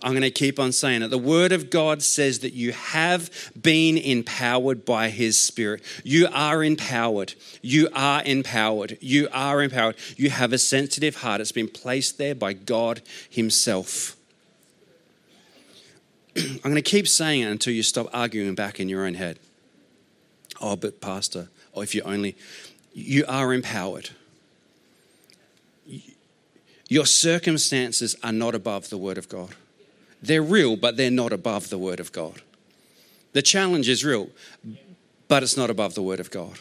I'm 0.02 0.12
going 0.12 0.22
to 0.22 0.30
keep 0.30 0.58
on 0.58 0.72
saying 0.72 1.02
it. 1.02 1.08
The 1.08 1.16
Word 1.16 1.52
of 1.52 1.70
God 1.70 2.02
says 2.02 2.40
that 2.40 2.52
you 2.52 2.72
have 2.72 3.30
been 3.60 3.96
empowered 3.96 4.84
by 4.84 5.08
His 5.08 5.38
Spirit. 5.40 5.82
You 6.04 6.28
are 6.32 6.62
empowered. 6.62 7.34
You 7.62 7.88
are 7.94 8.22
empowered. 8.24 8.98
You 9.00 9.28
are 9.32 9.62
empowered. 9.62 9.96
You 10.16 10.28
have 10.28 10.52
a 10.52 10.58
sensitive 10.58 11.16
heart. 11.16 11.40
It's 11.40 11.52
been 11.52 11.68
placed 11.68 12.18
there 12.18 12.34
by 12.34 12.52
God 12.52 13.00
Himself. 13.30 14.16
I'm 16.36 16.60
going 16.62 16.74
to 16.76 16.82
keep 16.82 17.06
saying 17.06 17.42
it 17.42 17.50
until 17.50 17.72
you 17.72 17.82
stop 17.82 18.08
arguing 18.12 18.54
back 18.54 18.80
in 18.80 18.88
your 18.88 19.06
own 19.06 19.14
head. 19.14 19.38
Oh, 20.60 20.76
but 20.76 21.00
Pastor, 21.00 21.48
or 21.72 21.80
oh, 21.80 21.80
if 21.82 21.94
you 21.94 22.02
only, 22.02 22.36
you 22.94 23.24
are 23.26 23.52
empowered. 23.52 24.10
Your 26.88 27.06
circumstances 27.06 28.16
are 28.22 28.32
not 28.32 28.54
above 28.54 28.90
the 28.90 28.98
Word 28.98 29.18
of 29.18 29.28
God. 29.28 29.54
They're 30.22 30.42
real, 30.42 30.76
but 30.76 30.96
they're 30.96 31.10
not 31.10 31.32
above 31.32 31.68
the 31.68 31.78
Word 31.78 32.00
of 32.00 32.12
God. 32.12 32.42
The 33.32 33.42
challenge 33.42 33.88
is 33.88 34.04
real, 34.04 34.28
but 35.26 35.42
it's 35.42 35.56
not 35.56 35.70
above 35.70 35.94
the 35.94 36.02
Word 36.02 36.20
of 36.20 36.30
God. 36.30 36.58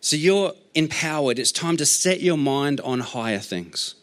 So 0.00 0.16
you're 0.16 0.54
empowered. 0.74 1.38
It's 1.38 1.52
time 1.52 1.76
to 1.76 1.86
set 1.86 2.20
your 2.20 2.38
mind 2.38 2.80
on 2.80 3.00
higher 3.00 3.38
things, 3.38 3.94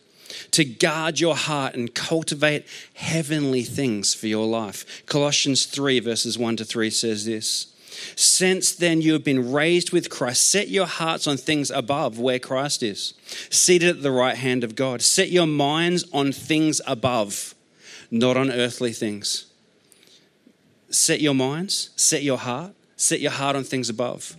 to 0.52 0.66
guard 0.66 1.20
your 1.20 1.36
heart 1.36 1.76
and 1.76 1.94
cultivate 1.94 2.66
heavenly 2.96 3.64
things 3.64 4.14
for 4.14 4.28
your 4.28 4.46
life. 4.46 5.06
Colossians 5.06 5.66
3, 5.66 6.00
verses 6.00 6.38
1 6.38 6.58
to 6.58 6.66
3 6.66 6.90
says 6.90 7.26
this 7.26 7.76
since 8.16 8.74
then, 8.74 9.02
you 9.02 9.14
have 9.14 9.24
been 9.24 9.52
raised 9.52 9.92
with 9.92 10.10
Christ. 10.10 10.50
Set 10.50 10.68
your 10.68 10.86
hearts 10.86 11.28
on 11.28 11.38
things 11.38 11.72
above 11.72 12.20
where 12.20 12.40
Christ 12.40 12.84
is, 12.84 13.14
seated 13.50 13.90
at 13.90 14.02
the 14.02 14.12
right 14.12 14.36
hand 14.36 14.64
of 14.64 14.76
God. 14.76 15.02
Set 15.02 15.30
your 15.30 15.48
minds 15.48 16.06
on 16.12 16.32
things 16.32 16.82
above, 16.86 17.56
not 18.12 18.38
on 18.38 18.52
earthly 18.52 18.92
things. 18.92 19.46
Set 20.90 21.20
your 21.20 21.34
minds, 21.34 21.90
set 21.96 22.24
your 22.24 22.38
heart, 22.38 22.74
set 22.96 23.20
your 23.20 23.32
heart 23.32 23.56
on 23.56 23.64
things 23.64 23.90
above. 23.90 24.36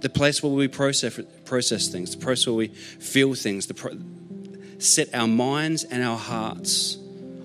The 0.00 0.08
place 0.08 0.42
where 0.42 0.52
we 0.52 0.68
process, 0.68 1.20
process 1.44 1.88
things, 1.88 2.14
the 2.14 2.24
place 2.24 2.46
where 2.46 2.54
we 2.54 2.68
feel 2.68 3.34
things, 3.34 3.66
the 3.66 3.74
set 4.78 5.14
our 5.14 5.28
minds 5.28 5.84
and 5.84 6.02
our 6.02 6.16
hearts 6.16 6.98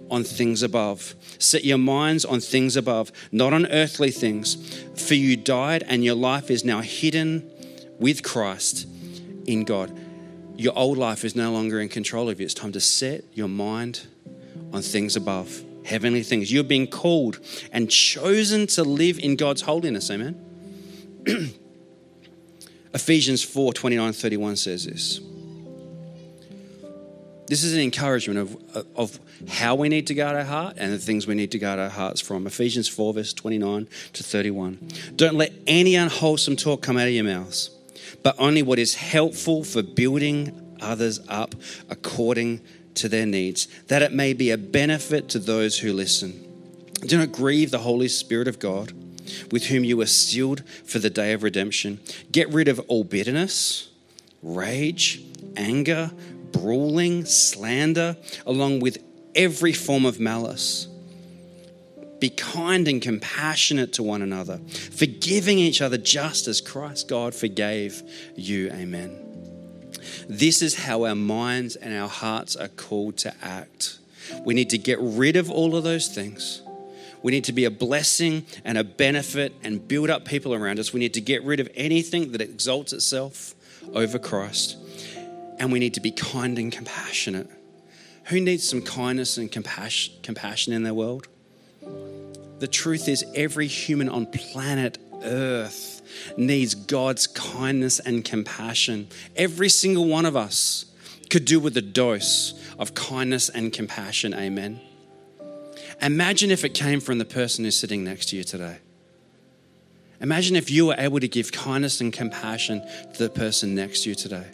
on 0.09 0.23
things 0.23 0.61
above. 0.61 1.15
Set 1.39 1.65
your 1.65 1.77
minds 1.79 2.23
on 2.23 2.39
things 2.39 2.77
above, 2.77 3.11
not 3.31 3.51
on 3.51 3.65
earthly 3.67 4.11
things. 4.11 4.83
For 4.95 5.15
you 5.15 5.35
died, 5.35 5.83
and 5.87 6.03
your 6.03 6.15
life 6.15 6.51
is 6.51 6.63
now 6.63 6.81
hidden 6.81 7.49
with 7.99 8.23
Christ 8.23 8.87
in 9.45 9.63
God. 9.63 9.97
Your 10.55 10.77
old 10.77 10.97
life 10.97 11.25
is 11.25 11.35
no 11.35 11.51
longer 11.51 11.79
in 11.79 11.89
control 11.89 12.29
of 12.29 12.39
you. 12.39 12.45
It's 12.45 12.53
time 12.53 12.71
to 12.73 12.79
set 12.79 13.23
your 13.33 13.47
mind 13.47 14.05
on 14.71 14.83
things 14.83 15.15
above, 15.15 15.63
heavenly 15.83 16.21
things. 16.21 16.51
You're 16.51 16.63
being 16.63 16.87
called 16.87 17.39
and 17.71 17.89
chosen 17.89 18.67
to 18.67 18.83
live 18.83 19.17
in 19.19 19.35
God's 19.35 19.61
holiness. 19.61 20.11
Amen. 20.11 20.39
Ephesians 22.93 23.43
4 23.43 23.73
29 23.73 24.13
31 24.13 24.55
says 24.57 24.85
this. 24.85 25.19
This 27.47 27.63
is 27.63 27.73
an 27.73 27.81
encouragement 27.81 28.39
of, 28.39 28.85
of 28.95 29.19
how 29.47 29.75
we 29.75 29.89
need 29.89 30.07
to 30.07 30.13
guard 30.13 30.35
our 30.35 30.43
heart 30.43 30.75
and 30.77 30.93
the 30.93 30.97
things 30.97 31.27
we 31.27 31.35
need 31.35 31.51
to 31.51 31.59
guard 31.59 31.79
our 31.79 31.89
hearts 31.89 32.21
from. 32.21 32.47
Ephesians 32.47 32.87
4, 32.87 33.13
verse 33.13 33.33
29 33.33 33.87
to 34.13 34.23
31. 34.23 34.79
Don't 35.15 35.35
let 35.35 35.51
any 35.67 35.95
unwholesome 35.95 36.55
talk 36.55 36.81
come 36.81 36.97
out 36.97 37.07
of 37.07 37.13
your 37.13 37.25
mouths, 37.25 37.69
but 38.23 38.35
only 38.39 38.61
what 38.61 38.79
is 38.79 38.95
helpful 38.95 39.63
for 39.63 39.83
building 39.83 40.77
others 40.81 41.19
up 41.27 41.55
according 41.89 42.61
to 42.95 43.09
their 43.09 43.25
needs, 43.25 43.67
that 43.87 44.01
it 44.01 44.13
may 44.13 44.33
be 44.33 44.51
a 44.51 44.57
benefit 44.57 45.29
to 45.29 45.39
those 45.39 45.79
who 45.79 45.91
listen. 45.91 46.47
Do 47.05 47.17
not 47.17 47.31
grieve 47.31 47.71
the 47.71 47.79
Holy 47.79 48.07
Spirit 48.07 48.47
of 48.47 48.59
God, 48.59 48.93
with 49.51 49.65
whom 49.65 49.83
you 49.83 49.97
were 49.97 50.05
sealed 50.05 50.63
for 50.85 50.99
the 50.99 51.09
day 51.09 51.33
of 51.33 51.43
redemption. 51.43 51.99
Get 52.31 52.49
rid 52.49 52.67
of 52.67 52.79
all 52.87 53.03
bitterness, 53.03 53.89
rage, 54.41 55.21
anger 55.57 56.11
brawling, 56.53 57.25
slander, 57.25 58.15
along 58.45 58.79
with 58.79 59.03
every 59.35 59.73
form 59.73 60.05
of 60.05 60.19
malice. 60.19 60.87
Be 62.19 62.29
kind 62.29 62.87
and 62.87 63.01
compassionate 63.01 63.91
to 63.93 64.03
one 64.03 64.21
another, 64.21 64.61
forgiving 64.93 65.59
each 65.59 65.81
other 65.81 65.97
just 65.97 66.47
as 66.47 66.61
Christ 66.61 67.09
God 67.09 67.35
forgave 67.35 68.01
you. 68.37 68.69
Amen. 68.71 69.19
This 70.29 70.61
is 70.61 70.75
how 70.75 71.03
our 71.03 71.15
minds 71.15 71.75
and 71.75 71.93
our 71.93 72.07
hearts 72.07 72.55
are 72.55 72.69
called 72.69 73.17
to 73.17 73.33
act. 73.41 73.97
We 74.45 74.53
need 74.53 74.69
to 74.69 74.77
get 74.77 74.99
rid 75.01 75.35
of 75.35 75.51
all 75.51 75.75
of 75.75 75.83
those 75.83 76.07
things. 76.07 76.61
We 77.21 77.31
need 77.31 77.43
to 77.45 77.53
be 77.53 77.65
a 77.65 77.71
blessing 77.71 78.45
and 78.63 78.77
a 78.77 78.83
benefit 78.83 79.53
and 79.63 79.85
build 79.85 80.09
up 80.09 80.25
people 80.25 80.53
around 80.53 80.79
us. 80.79 80.93
We 80.93 80.99
need 80.99 81.13
to 81.15 81.21
get 81.21 81.43
rid 81.43 81.59
of 81.59 81.69
anything 81.75 82.31
that 82.31 82.41
exalts 82.41 82.93
itself 82.93 83.53
over 83.93 84.17
Christ 84.17 84.77
and 85.63 85.71
we 85.71 85.79
need 85.79 85.93
to 85.93 86.01
be 86.01 86.11
kind 86.11 86.59
and 86.59 86.73
compassionate. 86.73 87.49
Who 88.25 88.41
needs 88.41 88.67
some 88.67 88.81
kindness 88.81 89.37
and 89.37 89.49
compassion, 89.49 90.73
in 90.73 90.83
their 90.83 90.93
world? 90.93 91.29
The 92.59 92.67
truth 92.67 93.07
is, 93.07 93.23
every 93.33 93.67
human 93.67 94.09
on 94.09 94.25
planet 94.25 94.97
Earth 95.23 96.01
needs 96.35 96.75
God's 96.75 97.27
kindness 97.27 97.99
and 98.01 98.25
compassion. 98.25 99.07
Every 99.37 99.69
single 99.69 100.05
one 100.05 100.25
of 100.25 100.35
us 100.35 100.83
could 101.29 101.45
do 101.45 101.61
with 101.61 101.77
a 101.77 101.81
dose 101.81 102.61
of 102.77 102.93
kindness 102.93 103.47
and 103.47 103.71
compassion. 103.71 104.33
Amen. 104.33 104.81
Imagine 106.01 106.51
if 106.51 106.65
it 106.65 106.73
came 106.73 106.99
from 106.99 107.19
the 107.19 107.25
person 107.25 107.63
who's 107.63 107.79
sitting 107.79 108.03
next 108.03 108.25
to 108.29 108.35
you 108.35 108.43
today. 108.43 108.79
Imagine 110.19 110.57
if 110.57 110.69
you 110.69 110.87
were 110.87 110.95
able 110.97 111.21
to 111.21 111.29
give 111.29 111.53
kindness 111.53 112.01
and 112.01 112.11
compassion 112.11 112.85
to 113.13 113.23
the 113.23 113.29
person 113.29 113.75
next 113.75 114.03
to 114.03 114.09
you 114.09 114.15
today. 114.15 114.47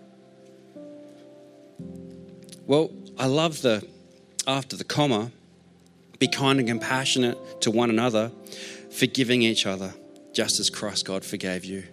Well, 2.69 2.91
I 3.17 3.25
love 3.25 3.63
the 3.63 3.83
after 4.45 4.77
the 4.77 4.83
comma, 4.83 5.31
be 6.19 6.27
kind 6.27 6.59
and 6.59 6.67
compassionate 6.67 7.61
to 7.61 7.71
one 7.71 7.89
another, 7.89 8.31
forgiving 8.91 9.41
each 9.41 9.65
other, 9.65 9.91
just 10.33 10.59
as 10.59 10.69
Christ 10.69 11.03
God 11.03 11.25
forgave 11.25 11.65
you. 11.65 11.83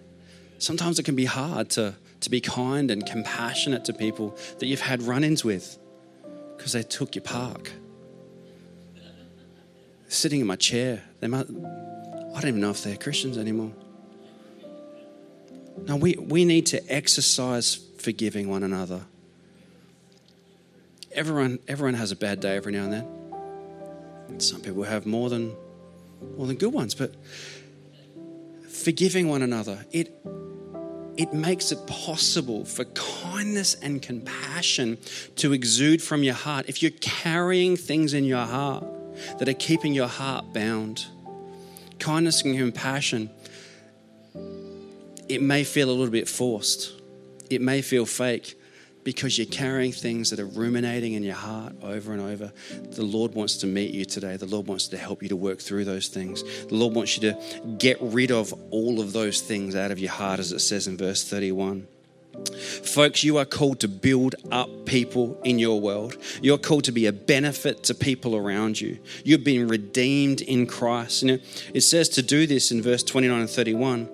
Sometimes 0.58 0.98
it 0.98 1.04
can 1.04 1.16
be 1.16 1.24
hard 1.24 1.70
to, 1.70 1.94
to 2.20 2.28
be 2.28 2.42
kind 2.42 2.90
and 2.90 3.06
compassionate 3.06 3.86
to 3.86 3.94
people 3.94 4.36
that 4.58 4.66
you've 4.66 4.82
had 4.82 5.00
run 5.00 5.24
ins 5.24 5.42
with 5.42 5.78
because 6.58 6.72
they 6.72 6.82
took 6.82 7.14
your 7.14 7.22
park. 7.22 7.72
Sitting 10.08 10.42
in 10.42 10.46
my 10.46 10.56
chair, 10.56 11.02
they 11.20 11.26
might, 11.26 11.46
I 11.48 12.40
don't 12.42 12.48
even 12.48 12.60
know 12.60 12.70
if 12.72 12.84
they're 12.84 12.98
Christians 12.98 13.38
anymore. 13.38 13.72
No, 15.86 15.96
we, 15.96 16.16
we 16.16 16.44
need 16.44 16.66
to 16.66 16.92
exercise 16.92 17.80
forgiving 17.96 18.50
one 18.50 18.62
another. 18.62 19.00
Everyone, 21.16 21.58
everyone 21.66 21.94
has 21.94 22.12
a 22.12 22.16
bad 22.16 22.40
day 22.40 22.56
every 22.56 22.72
now 22.72 22.84
and 22.84 22.92
then. 22.92 24.40
Some 24.40 24.60
people 24.60 24.82
have 24.82 25.06
more 25.06 25.30
than 25.30 25.56
more 26.36 26.46
than 26.46 26.56
good 26.56 26.74
ones, 26.74 26.94
but 26.94 27.14
forgiving 28.68 29.28
one 29.28 29.40
another, 29.40 29.86
it 29.92 30.14
it 31.16 31.32
makes 31.32 31.72
it 31.72 31.86
possible 31.86 32.66
for 32.66 32.84
kindness 32.84 33.74
and 33.76 34.02
compassion 34.02 34.98
to 35.36 35.54
exude 35.54 36.02
from 36.02 36.22
your 36.22 36.34
heart. 36.34 36.66
If 36.68 36.82
you're 36.82 36.98
carrying 37.00 37.78
things 37.78 38.12
in 38.12 38.24
your 38.24 38.44
heart 38.44 38.84
that 39.38 39.48
are 39.48 39.54
keeping 39.54 39.94
your 39.94 40.08
heart 40.08 40.52
bound, 40.52 41.06
kindness 41.98 42.42
and 42.42 42.58
compassion, 42.58 43.30
it 45.30 45.40
may 45.40 45.64
feel 45.64 45.88
a 45.88 45.92
little 45.92 46.12
bit 46.12 46.28
forced. 46.28 46.92
It 47.48 47.62
may 47.62 47.80
feel 47.80 48.04
fake 48.04 48.54
because 49.06 49.38
you're 49.38 49.46
carrying 49.46 49.92
things 49.92 50.30
that 50.30 50.40
are 50.40 50.46
ruminating 50.46 51.12
in 51.12 51.22
your 51.22 51.36
heart 51.36 51.72
over 51.80 52.12
and 52.12 52.20
over. 52.20 52.52
The 52.90 53.04
Lord 53.04 53.36
wants 53.36 53.56
to 53.58 53.66
meet 53.68 53.94
you 53.94 54.04
today. 54.04 54.36
The 54.36 54.46
Lord 54.46 54.66
wants 54.66 54.88
to 54.88 54.98
help 54.98 55.22
you 55.22 55.28
to 55.28 55.36
work 55.36 55.60
through 55.60 55.84
those 55.84 56.08
things. 56.08 56.42
The 56.66 56.74
Lord 56.74 56.92
wants 56.92 57.16
you 57.16 57.30
to 57.30 57.66
get 57.78 57.98
rid 58.00 58.32
of 58.32 58.52
all 58.72 58.98
of 58.98 59.12
those 59.12 59.40
things 59.40 59.76
out 59.76 59.92
of 59.92 60.00
your 60.00 60.10
heart, 60.10 60.40
as 60.40 60.50
it 60.50 60.58
says 60.58 60.88
in 60.88 60.96
verse 60.96 61.22
31. 61.22 61.86
Folks, 62.82 63.22
you 63.22 63.38
are 63.38 63.44
called 63.44 63.78
to 63.80 63.88
build 63.88 64.34
up 64.50 64.68
people 64.86 65.40
in 65.44 65.60
your 65.60 65.80
world. 65.80 66.16
You're 66.42 66.58
called 66.58 66.82
to 66.84 66.92
be 66.92 67.06
a 67.06 67.12
benefit 67.12 67.84
to 67.84 67.94
people 67.94 68.34
around 68.34 68.80
you. 68.80 68.98
You've 69.24 69.44
been 69.44 69.68
redeemed 69.68 70.40
in 70.40 70.66
Christ. 70.66 71.22
You 71.22 71.28
know, 71.28 71.38
it 71.72 71.82
says 71.82 72.08
to 72.08 72.22
do 72.22 72.48
this 72.48 72.72
in 72.72 72.82
verse 72.82 73.04
29 73.04 73.38
and 73.38 73.48
31. 73.48 74.08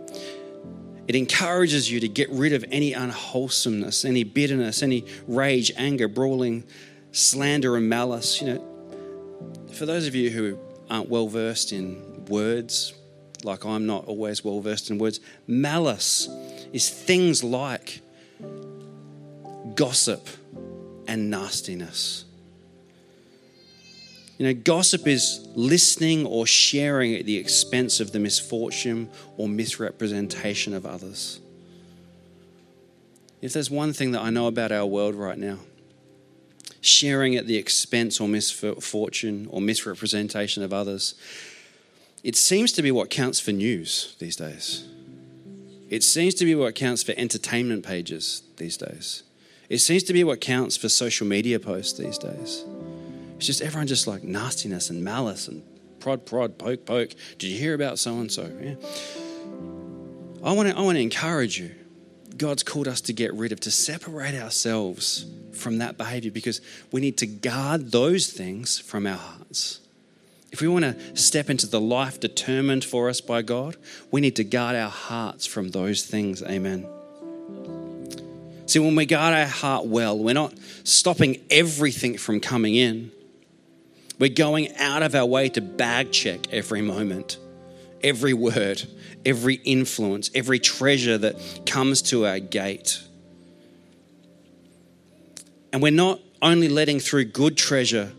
It 1.12 1.16
encourages 1.16 1.90
you 1.90 2.00
to 2.00 2.08
get 2.08 2.30
rid 2.30 2.54
of 2.54 2.64
any 2.70 2.94
unwholesomeness, 2.94 4.06
any 4.06 4.24
bitterness, 4.24 4.82
any 4.82 5.04
rage, 5.26 5.70
anger, 5.76 6.08
brawling, 6.08 6.64
slander, 7.10 7.76
and 7.76 7.86
malice. 7.86 8.40
You 8.40 8.54
know, 8.54 9.66
for 9.74 9.84
those 9.84 10.06
of 10.06 10.14
you 10.14 10.30
who 10.30 10.58
aren't 10.88 11.10
well 11.10 11.28
versed 11.28 11.70
in 11.70 12.24
words, 12.30 12.94
like 13.44 13.66
I'm 13.66 13.84
not 13.84 14.06
always 14.06 14.42
well 14.42 14.62
versed 14.62 14.88
in 14.88 14.96
words, 14.96 15.20
malice 15.46 16.30
is 16.72 16.88
things 16.88 17.44
like 17.44 18.00
gossip 19.74 20.26
and 21.06 21.28
nastiness. 21.28 22.24
You 24.38 24.46
know, 24.46 24.54
gossip 24.54 25.06
is 25.06 25.46
listening 25.54 26.26
or 26.26 26.46
sharing 26.46 27.14
at 27.14 27.26
the 27.26 27.36
expense 27.36 28.00
of 28.00 28.12
the 28.12 28.18
misfortune 28.18 29.10
or 29.36 29.48
misrepresentation 29.48 30.74
of 30.74 30.86
others. 30.86 31.40
If 33.40 33.52
there's 33.52 33.70
one 33.70 33.92
thing 33.92 34.12
that 34.12 34.22
I 34.22 34.30
know 34.30 34.46
about 34.46 34.72
our 34.72 34.86
world 34.86 35.14
right 35.14 35.38
now, 35.38 35.58
sharing 36.80 37.36
at 37.36 37.46
the 37.46 37.56
expense 37.56 38.20
or 38.20 38.28
misfortune 38.28 39.46
or 39.50 39.60
misrepresentation 39.60 40.62
of 40.62 40.72
others, 40.72 41.14
it 42.24 42.36
seems 42.36 42.72
to 42.72 42.82
be 42.82 42.90
what 42.90 43.10
counts 43.10 43.40
for 43.40 43.52
news 43.52 44.16
these 44.18 44.36
days. 44.36 44.88
It 45.90 46.02
seems 46.02 46.34
to 46.34 46.44
be 46.44 46.54
what 46.54 46.74
counts 46.74 47.02
for 47.02 47.12
entertainment 47.16 47.84
pages 47.84 48.42
these 48.56 48.76
days. 48.76 49.24
It 49.68 49.78
seems 49.78 50.02
to 50.04 50.12
be 50.12 50.24
what 50.24 50.40
counts 50.40 50.76
for 50.76 50.88
social 50.88 51.26
media 51.26 51.58
posts 51.58 51.98
these 51.98 52.18
days. 52.18 52.64
It's 53.42 53.48
just 53.48 53.60
everyone 53.60 53.88
just 53.88 54.06
like 54.06 54.22
nastiness 54.22 54.88
and 54.88 55.02
malice 55.02 55.48
and 55.48 55.64
prod, 55.98 56.24
prod, 56.24 56.58
poke, 56.58 56.86
poke. 56.86 57.10
Did 57.38 57.50
you 57.50 57.58
hear 57.58 57.74
about 57.74 57.98
so 57.98 58.20
and 58.20 58.30
so? 58.30 58.48
Yeah. 58.62 58.74
I 60.44 60.52
want 60.52 60.68
to 60.68 60.78
I 60.78 60.80
want 60.82 60.94
to 60.94 61.02
encourage 61.02 61.58
you. 61.58 61.72
God's 62.36 62.62
called 62.62 62.86
us 62.86 63.00
to 63.00 63.12
get 63.12 63.34
rid 63.34 63.50
of, 63.50 63.58
to 63.62 63.72
separate 63.72 64.40
ourselves 64.40 65.26
from 65.54 65.78
that 65.78 65.98
behavior 65.98 66.30
because 66.30 66.60
we 66.92 67.00
need 67.00 67.18
to 67.18 67.26
guard 67.26 67.90
those 67.90 68.28
things 68.28 68.78
from 68.78 69.08
our 69.08 69.16
hearts. 69.16 69.80
If 70.52 70.60
we 70.60 70.68
want 70.68 70.84
to 70.84 71.16
step 71.16 71.50
into 71.50 71.66
the 71.66 71.80
life 71.80 72.20
determined 72.20 72.84
for 72.84 73.08
us 73.08 73.20
by 73.20 73.42
God, 73.42 73.76
we 74.12 74.20
need 74.20 74.36
to 74.36 74.44
guard 74.44 74.76
our 74.76 74.88
hearts 74.88 75.46
from 75.46 75.70
those 75.70 76.04
things. 76.04 76.44
Amen. 76.44 76.86
See, 78.66 78.78
when 78.78 78.94
we 78.94 79.04
guard 79.04 79.34
our 79.34 79.46
heart 79.46 79.86
well, 79.86 80.16
we're 80.16 80.32
not 80.32 80.54
stopping 80.84 81.40
everything 81.50 82.16
from 82.18 82.38
coming 82.38 82.76
in. 82.76 83.10
We're 84.22 84.28
going 84.28 84.76
out 84.76 85.02
of 85.02 85.16
our 85.16 85.26
way 85.26 85.48
to 85.48 85.60
bag 85.60 86.12
check 86.12 86.52
every 86.52 86.80
moment, 86.80 87.38
every 88.04 88.32
word, 88.32 88.80
every 89.26 89.56
influence, 89.56 90.30
every 90.32 90.60
treasure 90.60 91.18
that 91.18 91.66
comes 91.66 92.02
to 92.02 92.24
our 92.24 92.38
gate. 92.38 93.02
And 95.72 95.82
we're 95.82 95.90
not 95.90 96.20
only 96.40 96.68
letting 96.68 97.00
through 97.00 97.24
good 97.24 97.56
treasure 97.56 98.12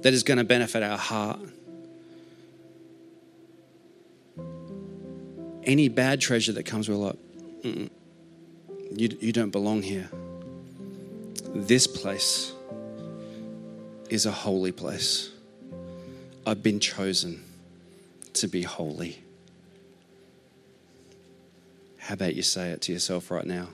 that 0.00 0.14
is 0.14 0.22
going 0.22 0.38
to 0.38 0.44
benefit 0.44 0.82
our 0.82 0.96
heart. 0.96 1.40
Any 5.64 5.90
bad 5.90 6.22
treasure 6.22 6.52
that 6.52 6.62
comes, 6.62 6.88
we're 6.88 6.94
like, 6.94 7.18
you, 7.62 7.90
you 9.20 9.32
don't 9.32 9.50
belong 9.50 9.82
here. 9.82 10.08
This 11.54 11.86
place 11.86 12.54
is 14.08 14.24
a 14.24 14.32
holy 14.32 14.72
place. 14.72 15.31
I've 16.44 16.62
been 16.62 16.80
chosen 16.80 17.44
to 18.34 18.48
be 18.48 18.62
holy. 18.62 19.22
How 21.98 22.14
about 22.14 22.34
you 22.34 22.42
say 22.42 22.70
it 22.70 22.80
to 22.82 22.92
yourself 22.92 23.30
right 23.30 23.46
now? 23.46 23.68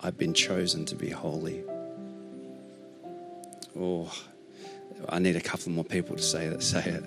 I've 0.00 0.16
been 0.16 0.32
chosen 0.32 0.86
to 0.86 0.94
be 0.94 1.10
holy. 1.10 1.62
Oh, 3.78 4.10
I 5.08 5.18
need 5.18 5.36
a 5.36 5.40
couple 5.40 5.70
more 5.72 5.84
people 5.84 6.16
to 6.16 6.22
say 6.22 6.48
that. 6.48 6.62
Say 6.62 6.84
it. 6.84 7.04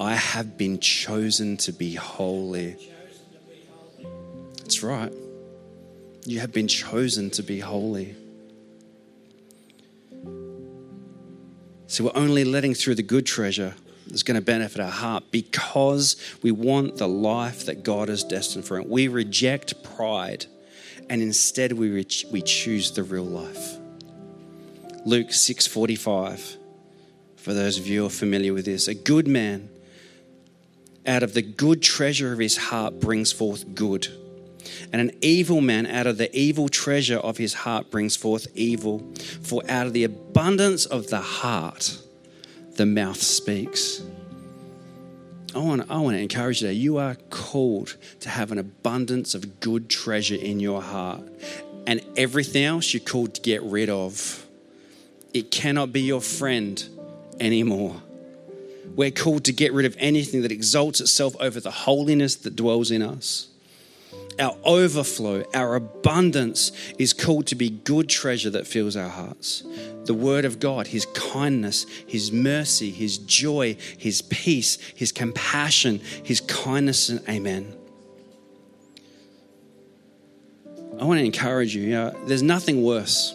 I 0.00 0.14
have 0.14 0.58
been 0.58 0.80
chosen 0.80 1.56
to 1.58 1.72
be 1.72 1.94
holy. 1.94 2.76
That's 4.58 4.82
right. 4.82 5.12
You 6.24 6.40
have 6.40 6.52
been 6.52 6.66
chosen 6.66 7.30
to 7.30 7.44
be 7.44 7.60
holy. 7.60 8.16
So 11.86 12.04
we're 12.04 12.16
only 12.16 12.44
letting 12.44 12.74
through 12.74 12.96
the 12.96 13.02
good 13.02 13.26
treasure 13.26 13.74
that's 14.10 14.22
going 14.22 14.38
to 14.38 14.44
benefit 14.44 14.80
our 14.80 14.90
heart 14.90 15.24
because 15.30 16.16
we 16.42 16.50
want 16.50 16.96
the 16.96 17.08
life 17.08 17.66
that 17.66 17.82
God 17.82 18.08
has 18.08 18.24
destined 18.24 18.64
for 18.64 18.78
it. 18.78 18.88
We 18.88 19.08
reject 19.08 19.82
pride 19.82 20.46
and 21.08 21.22
instead 21.22 21.72
we, 21.72 21.90
re- 21.90 22.06
we 22.30 22.42
choose 22.42 22.92
the 22.92 23.02
real 23.02 23.24
life. 23.24 23.78
Luke 25.06 25.28
6:45 25.28 26.56
for 27.36 27.54
those 27.54 27.78
of 27.78 27.86
you 27.86 28.00
who 28.00 28.06
are 28.06 28.10
familiar 28.10 28.52
with 28.52 28.66
this 28.66 28.86
a 28.86 28.94
good 28.94 29.26
man 29.26 29.70
out 31.06 31.22
of 31.22 31.32
the 31.32 31.40
good 31.40 31.80
treasure 31.80 32.34
of 32.34 32.38
his 32.38 32.58
heart 32.58 33.00
brings 33.00 33.32
forth 33.32 33.74
good 33.74 34.08
and 34.92 35.00
an 35.00 35.10
evil 35.22 35.62
man 35.62 35.86
out 35.86 36.06
of 36.06 36.18
the 36.18 36.34
evil 36.36 36.68
treasure 36.68 37.16
of 37.16 37.38
his 37.38 37.54
heart 37.54 37.90
brings 37.90 38.14
forth 38.14 38.46
evil 38.54 39.10
for 39.42 39.62
out 39.70 39.86
of 39.86 39.94
the 39.94 40.04
abundance 40.04 40.84
of 40.84 41.06
the 41.08 41.20
heart 41.20 41.98
the 42.80 42.86
mouth 42.86 43.20
speaks. 43.20 44.00
I 45.54 45.58
want, 45.58 45.90
I 45.90 45.98
want 45.98 46.16
to 46.16 46.22
encourage 46.22 46.62
you 46.62 46.68
that 46.68 46.76
you 46.76 46.96
are 46.96 47.14
called 47.28 47.94
to 48.20 48.30
have 48.30 48.52
an 48.52 48.58
abundance 48.58 49.34
of 49.34 49.60
good 49.60 49.90
treasure 49.90 50.36
in 50.36 50.60
your 50.60 50.80
heart. 50.80 51.20
And 51.86 52.00
everything 52.16 52.64
else 52.64 52.94
you're 52.94 53.02
called 53.02 53.34
to 53.34 53.42
get 53.42 53.62
rid 53.64 53.90
of. 53.90 54.46
It 55.34 55.50
cannot 55.50 55.92
be 55.92 56.00
your 56.00 56.22
friend 56.22 56.82
anymore. 57.38 58.00
We're 58.96 59.10
called 59.10 59.44
to 59.44 59.52
get 59.52 59.74
rid 59.74 59.84
of 59.84 59.94
anything 59.98 60.40
that 60.40 60.50
exalts 60.50 61.02
itself 61.02 61.36
over 61.38 61.60
the 61.60 61.70
holiness 61.70 62.34
that 62.36 62.56
dwells 62.56 62.90
in 62.90 63.02
us. 63.02 63.49
Our 64.38 64.56
overflow, 64.64 65.44
our 65.52 65.74
abundance 65.74 66.72
is 66.98 67.12
called 67.12 67.46
to 67.48 67.54
be 67.54 67.68
good 67.68 68.08
treasure 68.08 68.50
that 68.50 68.66
fills 68.66 68.96
our 68.96 69.08
hearts 69.08 69.64
the 70.06 70.14
Word 70.14 70.44
of 70.44 70.58
God, 70.58 70.86
His 70.86 71.06
kindness, 71.06 71.84
His 72.06 72.32
mercy, 72.32 72.90
His 72.90 73.18
joy, 73.18 73.76
His 73.98 74.22
peace, 74.22 74.76
His 74.94 75.12
compassion, 75.12 76.00
His 76.24 76.40
kindness, 76.40 77.10
and 77.10 77.20
amen. 77.28 77.74
I 80.98 81.04
want 81.04 81.18
to 81.18 81.24
encourage 81.24 81.74
you, 81.74 81.82
you 81.82 81.90
know, 81.90 82.10
there's 82.26 82.42
nothing 82.42 82.82
worse. 82.82 83.34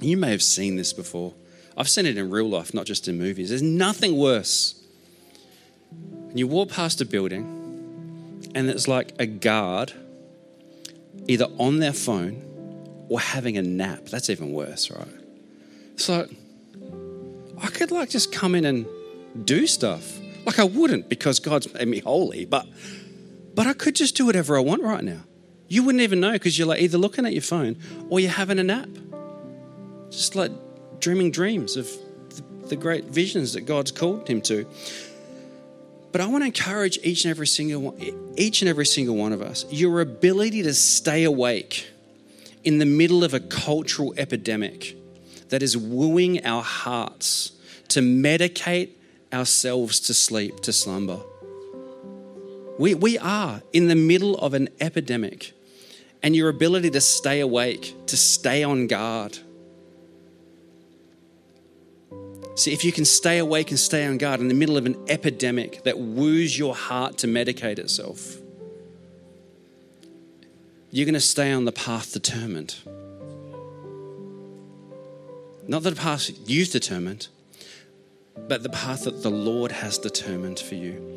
You 0.00 0.16
may 0.16 0.30
have 0.30 0.42
seen 0.42 0.76
this 0.76 0.92
before. 0.92 1.34
I've 1.76 1.88
seen 1.88 2.06
it 2.06 2.16
in 2.16 2.30
real 2.30 2.48
life, 2.48 2.72
not 2.72 2.86
just 2.86 3.08
in 3.08 3.18
movies. 3.18 3.48
There's 3.50 3.62
nothing 3.62 4.16
worse. 4.16 4.82
And 5.90 6.38
you 6.38 6.46
walk 6.46 6.70
past 6.70 7.00
a 7.00 7.04
building, 7.04 7.59
and 8.54 8.68
it's 8.68 8.88
like 8.88 9.12
a 9.18 9.26
guard 9.26 9.92
either 11.28 11.46
on 11.58 11.78
their 11.78 11.92
phone 11.92 13.06
or 13.08 13.20
having 13.20 13.56
a 13.58 13.62
nap. 13.62 14.06
That's 14.06 14.30
even 14.30 14.52
worse, 14.52 14.90
right? 14.90 15.08
So 15.96 16.26
I 17.60 17.66
could 17.66 17.90
like 17.90 18.10
just 18.10 18.32
come 18.32 18.54
in 18.54 18.64
and 18.64 18.86
do 19.44 19.66
stuff. 19.66 20.18
Like 20.46 20.58
I 20.58 20.64
wouldn't 20.64 21.08
because 21.08 21.38
God's 21.38 21.72
made 21.74 21.88
me 21.88 22.00
holy, 22.00 22.44
but 22.44 22.66
but 23.54 23.66
I 23.66 23.72
could 23.72 23.94
just 23.94 24.16
do 24.16 24.26
whatever 24.26 24.56
I 24.56 24.60
want 24.60 24.82
right 24.82 25.04
now. 25.04 25.20
You 25.68 25.84
wouldn't 25.84 26.02
even 26.02 26.20
know 26.20 26.32
because 26.32 26.58
you're 26.58 26.68
like 26.68 26.80
either 26.80 26.98
looking 26.98 27.26
at 27.26 27.32
your 27.32 27.42
phone 27.42 27.76
or 28.08 28.20
you're 28.20 28.30
having 28.30 28.58
a 28.58 28.64
nap. 28.64 28.88
Just 30.10 30.34
like 30.34 30.50
dreaming 31.00 31.30
dreams 31.30 31.76
of 31.76 31.88
the 32.68 32.76
great 32.76 33.04
visions 33.06 33.52
that 33.52 33.62
God's 33.62 33.90
called 33.90 34.28
him 34.28 34.40
to. 34.42 34.66
But 36.12 36.20
I 36.20 36.26
want 36.26 36.42
to 36.42 36.46
encourage 36.46 36.98
each 37.02 37.24
and 37.24 37.30
every 37.30 37.46
single 37.46 37.82
one, 37.82 38.34
each 38.36 38.62
and 38.62 38.68
every 38.68 38.86
single 38.86 39.16
one 39.16 39.32
of 39.32 39.42
us, 39.42 39.64
your 39.70 40.00
ability 40.00 40.62
to 40.64 40.74
stay 40.74 41.24
awake 41.24 41.88
in 42.64 42.78
the 42.78 42.86
middle 42.86 43.22
of 43.24 43.32
a 43.32 43.40
cultural 43.40 44.12
epidemic 44.16 44.96
that 45.48 45.62
is 45.62 45.76
wooing 45.76 46.44
our 46.44 46.62
hearts 46.62 47.52
to 47.88 48.00
medicate 48.00 48.90
ourselves 49.32 50.00
to 50.00 50.14
sleep, 50.14 50.60
to 50.60 50.72
slumber. 50.72 51.20
We, 52.78 52.94
we 52.94 53.18
are 53.18 53.62
in 53.72 53.88
the 53.88 53.94
middle 53.94 54.36
of 54.38 54.54
an 54.54 54.68
epidemic, 54.80 55.52
and 56.22 56.34
your 56.34 56.48
ability 56.48 56.90
to 56.90 57.00
stay 57.00 57.40
awake, 57.40 57.94
to 58.06 58.16
stay 58.16 58.62
on 58.64 58.86
guard. 58.86 59.38
See, 62.54 62.72
if 62.72 62.84
you 62.84 62.92
can 62.92 63.04
stay 63.04 63.38
awake 63.38 63.70
and 63.70 63.78
stay 63.78 64.04
on 64.06 64.18
guard 64.18 64.40
in 64.40 64.48
the 64.48 64.54
middle 64.54 64.76
of 64.76 64.86
an 64.86 64.96
epidemic 65.08 65.82
that 65.84 65.98
woos 65.98 66.58
your 66.58 66.74
heart 66.74 67.18
to 67.18 67.26
medicate 67.26 67.78
itself, 67.78 68.36
you're 70.90 71.06
going 71.06 71.14
to 71.14 71.20
stay 71.20 71.52
on 71.52 71.64
the 71.64 71.72
path 71.72 72.12
determined. 72.12 72.74
Not 75.68 75.84
the 75.84 75.92
path 75.92 76.30
you've 76.46 76.70
determined, 76.70 77.28
but 78.48 78.64
the 78.64 78.70
path 78.70 79.04
that 79.04 79.22
the 79.22 79.30
Lord 79.30 79.70
has 79.70 79.98
determined 79.98 80.58
for 80.58 80.74
you. 80.74 81.16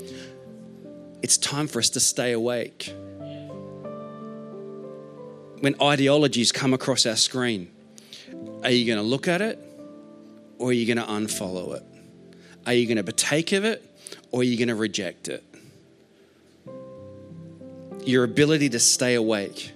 It's 1.23 1.37
time 1.37 1.67
for 1.67 1.79
us 1.79 1.89
to 1.91 1.99
stay 1.99 2.33
awake. 2.33 2.93
When 5.61 5.75
ideologies 5.81 6.51
come 6.51 6.73
across 6.73 7.05
our 7.05 7.15
screen, 7.15 7.71
are 8.63 8.69
you 8.69 8.85
going 8.85 8.99
to 8.99 9.03
look 9.03 9.27
at 9.27 9.41
it 9.41 9.57
or 10.63 10.69
are 10.69 10.71
you 10.71 10.85
going 10.85 11.05
to 11.05 11.11
unfollow 11.11 11.75
it? 11.75 11.83
Are 12.65 12.71
you 12.71 12.87
going 12.87 12.95
to 12.95 13.03
partake 13.03 13.51
of 13.51 13.65
it 13.65 13.83
or 14.31 14.39
are 14.39 14.43
you 14.43 14.55
going 14.55 14.69
to 14.69 14.75
reject 14.75 15.27
it? 15.27 15.43
Your 18.05 18.23
ability 18.23 18.69
to 18.69 18.79
stay 18.79 19.15
awake. 19.15 19.73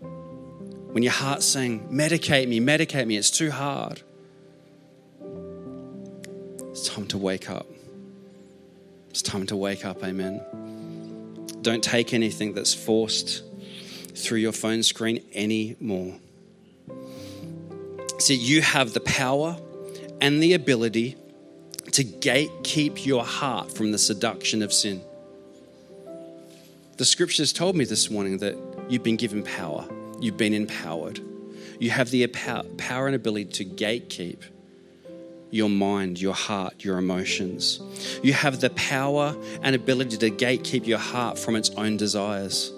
When 0.00 1.04
your 1.04 1.12
heart's 1.12 1.46
saying, 1.46 1.88
medicate 1.88 2.48
me, 2.48 2.58
medicate 2.58 3.06
me, 3.06 3.16
it's 3.16 3.30
too 3.30 3.52
hard. 3.52 4.02
It's 6.72 6.88
time 6.88 7.06
to 7.06 7.18
wake 7.18 7.48
up. 7.48 7.68
It's 9.10 9.22
time 9.22 9.46
to 9.46 9.56
wake 9.56 9.84
up, 9.84 10.02
amen. 10.02 10.40
Don't 11.62 11.84
take 11.84 12.12
anything 12.12 12.54
that's 12.54 12.74
forced 12.74 13.44
through 14.16 14.38
your 14.38 14.50
phone 14.50 14.82
screen 14.82 15.22
anymore. 15.32 16.18
See, 18.20 18.34
you 18.34 18.60
have 18.60 18.92
the 18.92 19.00
power 19.00 19.56
and 20.20 20.42
the 20.42 20.52
ability 20.52 21.16
to 21.92 22.04
gatekeep 22.04 23.06
your 23.06 23.24
heart 23.24 23.72
from 23.72 23.92
the 23.92 23.98
seduction 23.98 24.62
of 24.62 24.74
sin. 24.74 25.00
The 26.98 27.06
scriptures 27.06 27.50
told 27.50 27.76
me 27.76 27.86
this 27.86 28.10
morning 28.10 28.36
that 28.38 28.58
you've 28.90 29.02
been 29.02 29.16
given 29.16 29.42
power, 29.42 29.88
you've 30.20 30.36
been 30.36 30.52
empowered. 30.52 31.18
You 31.78 31.88
have 31.88 32.10
the 32.10 32.26
power 32.26 33.06
and 33.06 33.16
ability 33.16 33.46
to 33.52 33.64
gatekeep 33.64 34.42
your 35.50 35.70
mind, 35.70 36.20
your 36.20 36.34
heart, 36.34 36.84
your 36.84 36.98
emotions. 36.98 37.80
You 38.22 38.34
have 38.34 38.60
the 38.60 38.68
power 38.70 39.34
and 39.62 39.74
ability 39.74 40.18
to 40.18 40.30
gatekeep 40.30 40.86
your 40.86 40.98
heart 40.98 41.38
from 41.38 41.56
its 41.56 41.70
own 41.70 41.96
desires. 41.96 42.70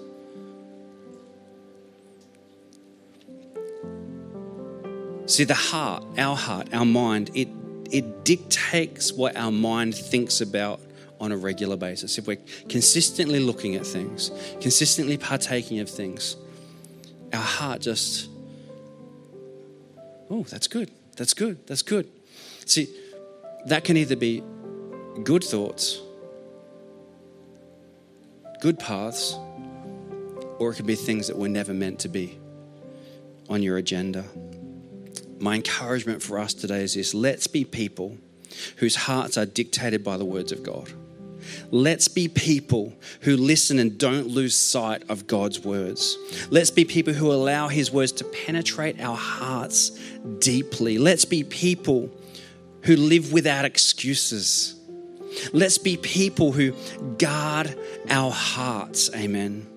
See, 5.33 5.45
the 5.45 5.55
heart, 5.55 6.03
our 6.19 6.35
heart, 6.35 6.71
our 6.75 6.85
mind, 6.85 7.31
it, 7.33 7.47
it 7.89 8.23
dictates 8.23 9.11
what 9.11 9.35
our 9.35 9.51
mind 9.51 9.95
thinks 9.95 10.41
about 10.41 10.79
on 11.19 11.31
a 11.31 11.37
regular 11.37 11.75
basis. 11.75 12.19
If 12.19 12.27
we're 12.27 12.37
consistently 12.69 13.39
looking 13.39 13.73
at 13.73 13.83
things, 13.83 14.29
consistently 14.61 15.17
partaking 15.17 15.79
of 15.79 15.89
things, 15.89 16.35
our 17.33 17.41
heart 17.41 17.81
just, 17.81 18.29
oh, 20.29 20.43
that's 20.43 20.67
good, 20.67 20.91
that's 21.17 21.33
good, 21.33 21.65
that's 21.65 21.81
good. 21.81 22.07
See, 22.65 22.95
that 23.65 23.85
can 23.85 23.97
either 23.97 24.15
be 24.15 24.43
good 25.23 25.43
thoughts, 25.43 25.99
good 28.61 28.77
paths, 28.77 29.33
or 30.59 30.69
it 30.69 30.75
can 30.75 30.85
be 30.85 30.93
things 30.93 31.25
that 31.25 31.39
were 31.39 31.49
never 31.49 31.73
meant 31.73 31.97
to 32.01 32.07
be 32.07 32.37
on 33.49 33.63
your 33.63 33.77
agenda. 33.77 34.25
My 35.43 35.55
encouragement 35.55 36.23
for 36.23 36.39
us 36.39 36.53
today 36.53 36.83
is 36.83 36.93
this 36.93 37.13
let's 37.13 37.47
be 37.47 37.65
people 37.65 38.17
whose 38.77 38.95
hearts 38.95 39.37
are 39.37 39.45
dictated 39.45 40.01
by 40.01 40.15
the 40.15 40.23
words 40.23 40.53
of 40.53 40.63
God. 40.63 40.89
Let's 41.69 42.07
be 42.07 42.29
people 42.29 42.93
who 43.19 43.35
listen 43.35 43.77
and 43.77 43.97
don't 43.97 44.27
lose 44.27 44.55
sight 44.55 45.03
of 45.09 45.27
God's 45.27 45.59
words. 45.59 46.17
Let's 46.49 46.71
be 46.71 46.85
people 46.85 47.11
who 47.11 47.29
allow 47.29 47.67
His 47.67 47.91
words 47.91 48.13
to 48.13 48.23
penetrate 48.23 49.01
our 49.01 49.17
hearts 49.17 49.89
deeply. 50.39 50.97
Let's 50.97 51.25
be 51.25 51.43
people 51.43 52.09
who 52.83 52.95
live 52.95 53.33
without 53.33 53.65
excuses. 53.65 54.75
Let's 55.51 55.77
be 55.77 55.97
people 55.97 56.53
who 56.53 56.71
guard 57.17 57.77
our 58.09 58.31
hearts. 58.31 59.13
Amen. 59.13 59.67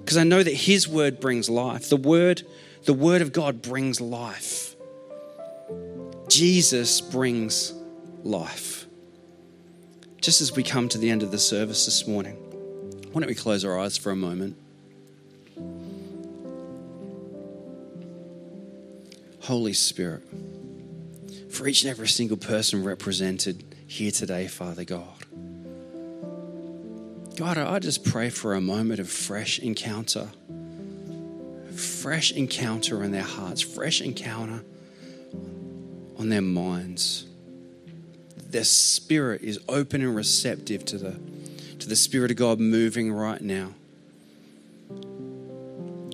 Because 0.00 0.16
I 0.16 0.24
know 0.24 0.42
that 0.42 0.54
his 0.54 0.88
word 0.88 1.20
brings 1.20 1.48
life. 1.48 1.88
The 1.88 1.96
word 1.96 2.42
the 2.84 2.94
word 2.94 3.22
of 3.22 3.32
God 3.32 3.62
brings 3.62 4.00
life. 4.00 4.71
Jesus 6.32 7.02
brings 7.02 7.74
life. 8.22 8.86
Just 10.22 10.40
as 10.40 10.56
we 10.56 10.62
come 10.62 10.88
to 10.88 10.96
the 10.96 11.10
end 11.10 11.22
of 11.22 11.30
the 11.30 11.38
service 11.38 11.84
this 11.84 12.06
morning, 12.06 12.36
why 13.12 13.20
don't 13.20 13.28
we 13.28 13.34
close 13.34 13.66
our 13.66 13.78
eyes 13.78 13.98
for 13.98 14.10
a 14.10 14.16
moment? 14.16 14.56
Holy 19.42 19.74
Spirit 19.74 20.22
for 21.50 21.68
each 21.68 21.82
and 21.82 21.90
every 21.90 22.08
single 22.08 22.38
person 22.38 22.82
represented 22.82 23.62
here 23.86 24.10
today, 24.10 24.46
Father 24.46 24.84
God. 24.84 25.26
God, 27.36 27.58
I 27.58 27.78
just 27.78 28.06
pray 28.06 28.30
for 28.30 28.54
a 28.54 28.60
moment 28.62 29.00
of 29.00 29.10
fresh 29.10 29.58
encounter, 29.58 30.28
fresh 31.76 32.32
encounter 32.32 33.04
in 33.04 33.12
their 33.12 33.20
hearts, 33.20 33.60
fresh 33.60 34.00
encounter 34.00 34.64
on 36.18 36.28
their 36.28 36.42
minds. 36.42 37.26
Their 38.36 38.64
spirit 38.64 39.42
is 39.42 39.58
open 39.68 40.02
and 40.02 40.14
receptive 40.14 40.84
to 40.86 40.98
the, 40.98 41.18
to 41.78 41.88
the 41.88 41.96
Spirit 41.96 42.30
of 42.30 42.36
God 42.36 42.60
moving 42.60 43.12
right 43.12 43.40
now. 43.40 43.72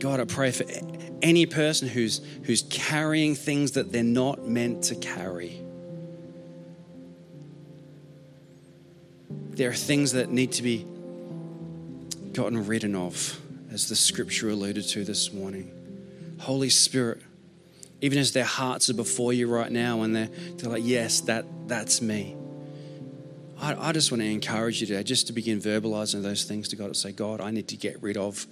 God, 0.01 0.21
I 0.21 0.25
pray 0.25 0.53
for 0.53 0.65
any 1.23 1.47
person 1.47 1.89
who's, 1.89 2.21
who's 2.45 2.63
carrying 2.71 3.35
things 3.35 3.73
that 3.73 3.91
they're 3.91 4.05
not 4.05 4.47
meant 4.47 4.85
to 4.85 4.95
carry. 4.95 5.61
There 9.51 9.71
are 9.71 9.75
things 9.75 10.13
that 10.13 10.31
need 10.31 10.53
to 10.53 10.63
be 10.63 10.87
gotten 12.33 12.65
rid 12.65 12.85
of, 12.95 13.41
as 13.73 13.89
the 13.89 13.97
scripture 13.97 14.51
alluded 14.51 14.87
to 14.91 15.05
this 15.05 15.33
morning. 15.33 15.73
Holy 16.39 16.71
Spirit, 16.71 17.21
even 18.01 18.19
as 18.19 18.33
their 18.33 18.45
hearts 18.45 18.89
are 18.91 18.95
before 18.95 19.33
you 19.33 19.49
right 19.49 19.71
now 19.71 20.03
and 20.03 20.15
they're, 20.15 20.31
they're 20.57 20.71
like, 20.71 20.85
yes, 20.85 21.21
that, 21.23 21.45
that's 21.67 22.01
me. 22.01 22.37
I, 23.61 23.89
I 23.89 23.93
just 23.93 24.13
want 24.13 24.23
to 24.23 24.29
encourage 24.29 24.81
you 24.81 24.87
today 24.87 25.03
just 25.03 25.27
to 25.27 25.33
begin 25.33 25.61
verbalizing 25.61 26.23
those 26.23 26.45
things 26.45 26.69
to 26.69 26.77
God 26.77 26.87
and 26.87 26.97
say, 26.97 27.11
God, 27.11 27.41
I 27.41 27.51
need 27.51 27.69
to 27.69 27.77
get 27.77 28.01
rid 28.01 28.17
of 28.17 28.47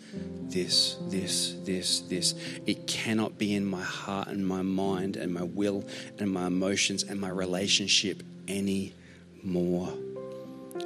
this, 0.48 0.96
this, 1.08 1.54
this, 1.62 2.00
this. 2.00 2.34
It 2.66 2.88
cannot 2.88 3.38
be 3.38 3.54
in 3.54 3.64
my 3.64 3.82
heart 3.82 4.28
and 4.28 4.46
my 4.46 4.62
mind 4.62 5.16
and 5.16 5.32
my 5.32 5.44
will 5.44 5.84
and 6.18 6.30
my 6.30 6.48
emotions 6.48 7.04
and 7.04 7.20
my 7.20 7.28
relationship 7.28 8.22
anymore. 8.48 9.92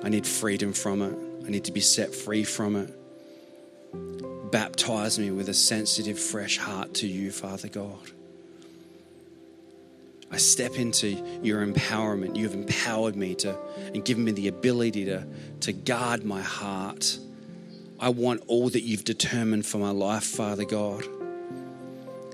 I 0.02 0.11
need 0.11 0.26
freedom 0.26 0.74
from 0.74 1.00
it. 1.02 1.46
I 1.46 1.50
need 1.50 1.64
to 1.64 1.72
be 1.72 1.80
set 1.80 2.14
free 2.14 2.44
from 2.44 2.76
it. 2.76 4.50
Baptize 4.50 5.18
me 5.18 5.30
with 5.30 5.48
a 5.48 5.54
sensitive, 5.54 6.18
fresh 6.18 6.58
heart 6.58 6.92
to 6.94 7.06
you, 7.06 7.30
Father 7.30 7.68
God. 7.68 8.11
I 10.31 10.37
step 10.37 10.76
into 10.76 11.09
your 11.43 11.66
empowerment. 11.66 12.37
You've 12.37 12.55
empowered 12.55 13.16
me 13.16 13.35
to 13.37 13.57
and 13.93 14.05
given 14.05 14.24
me 14.24 14.33
the 14.33 14.49
ability 14.49 15.07
to, 15.07 15.26
to 15.61 15.72
guard 15.72 16.24
my 16.24 16.41
heart. 16.41 17.18
I 17.99 18.11
want 18.11 18.45
all 18.47 18.68
that 18.70 18.83
you've 18.83 19.05
determined 19.05 19.66
for 19.66 19.78
my 19.78 19.91
life, 19.91 20.24
Father 20.24 20.64
God. 20.64 21.05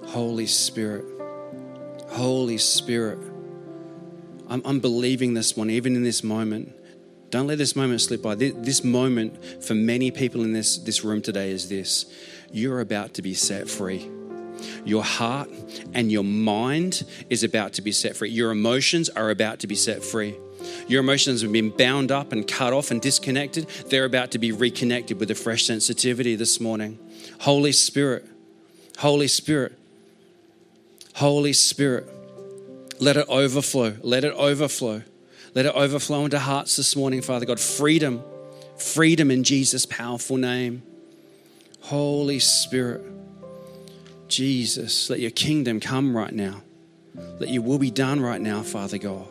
Holy 0.04 0.46
Spirit, 0.46 1.04
Holy 2.08 2.58
Spirit, 2.58 3.18
I'm, 4.48 4.62
I'm 4.64 4.80
believing 4.80 5.34
this 5.34 5.56
one, 5.56 5.70
even 5.70 5.96
in 5.96 6.04
this 6.04 6.22
moment. 6.22 6.72
Don't 7.30 7.48
let 7.48 7.58
this 7.58 7.74
moment 7.74 8.00
slip 8.00 8.22
by. 8.22 8.36
This, 8.36 8.54
this 8.58 8.84
moment 8.84 9.64
for 9.64 9.74
many 9.74 10.10
people 10.10 10.42
in 10.42 10.52
this, 10.52 10.78
this 10.78 11.02
room 11.02 11.20
today 11.22 11.50
is 11.50 11.68
this 11.68 12.06
you're 12.52 12.80
about 12.80 13.14
to 13.14 13.22
be 13.22 13.34
set 13.34 13.68
free. 13.68 14.08
Your 14.84 15.04
heart 15.04 15.50
and 15.94 16.10
your 16.10 16.24
mind 16.24 17.04
is 17.30 17.44
about 17.44 17.74
to 17.74 17.82
be 17.82 17.92
set 17.92 18.16
free. 18.16 18.30
Your 18.30 18.50
emotions 18.50 19.08
are 19.08 19.30
about 19.30 19.60
to 19.60 19.66
be 19.66 19.74
set 19.74 20.02
free. 20.02 20.36
Your 20.88 21.00
emotions 21.00 21.42
have 21.42 21.52
been 21.52 21.70
bound 21.70 22.10
up 22.10 22.32
and 22.32 22.46
cut 22.46 22.72
off 22.72 22.90
and 22.90 23.00
disconnected. 23.00 23.68
They're 23.88 24.04
about 24.04 24.32
to 24.32 24.38
be 24.38 24.52
reconnected 24.52 25.18
with 25.20 25.30
a 25.30 25.34
fresh 25.34 25.64
sensitivity 25.64 26.36
this 26.36 26.60
morning. 26.60 26.98
Holy 27.40 27.72
Spirit, 27.72 28.26
Holy 28.98 29.28
Spirit, 29.28 29.78
Holy 31.14 31.52
Spirit, 31.52 32.08
let 33.00 33.16
it 33.16 33.26
overflow. 33.28 33.96
Let 34.02 34.24
it 34.24 34.34
overflow. 34.34 35.02
Let 35.54 35.66
it 35.66 35.74
overflow 35.74 36.24
into 36.24 36.38
hearts 36.38 36.76
this 36.76 36.94
morning, 36.96 37.22
Father 37.22 37.46
God. 37.46 37.58
Freedom, 37.60 38.22
freedom 38.76 39.30
in 39.30 39.42
Jesus' 39.42 39.86
powerful 39.86 40.36
name. 40.36 40.82
Holy 41.80 42.38
Spirit. 42.38 43.15
Jesus, 44.28 45.08
let 45.08 45.20
your 45.20 45.30
kingdom 45.30 45.80
come 45.80 46.16
right 46.16 46.32
now. 46.32 46.62
Let 47.38 47.48
your 47.50 47.62
will 47.62 47.78
be 47.78 47.90
done 47.90 48.20
right 48.20 48.40
now, 48.40 48.62
Father 48.62 48.98
God. 48.98 49.28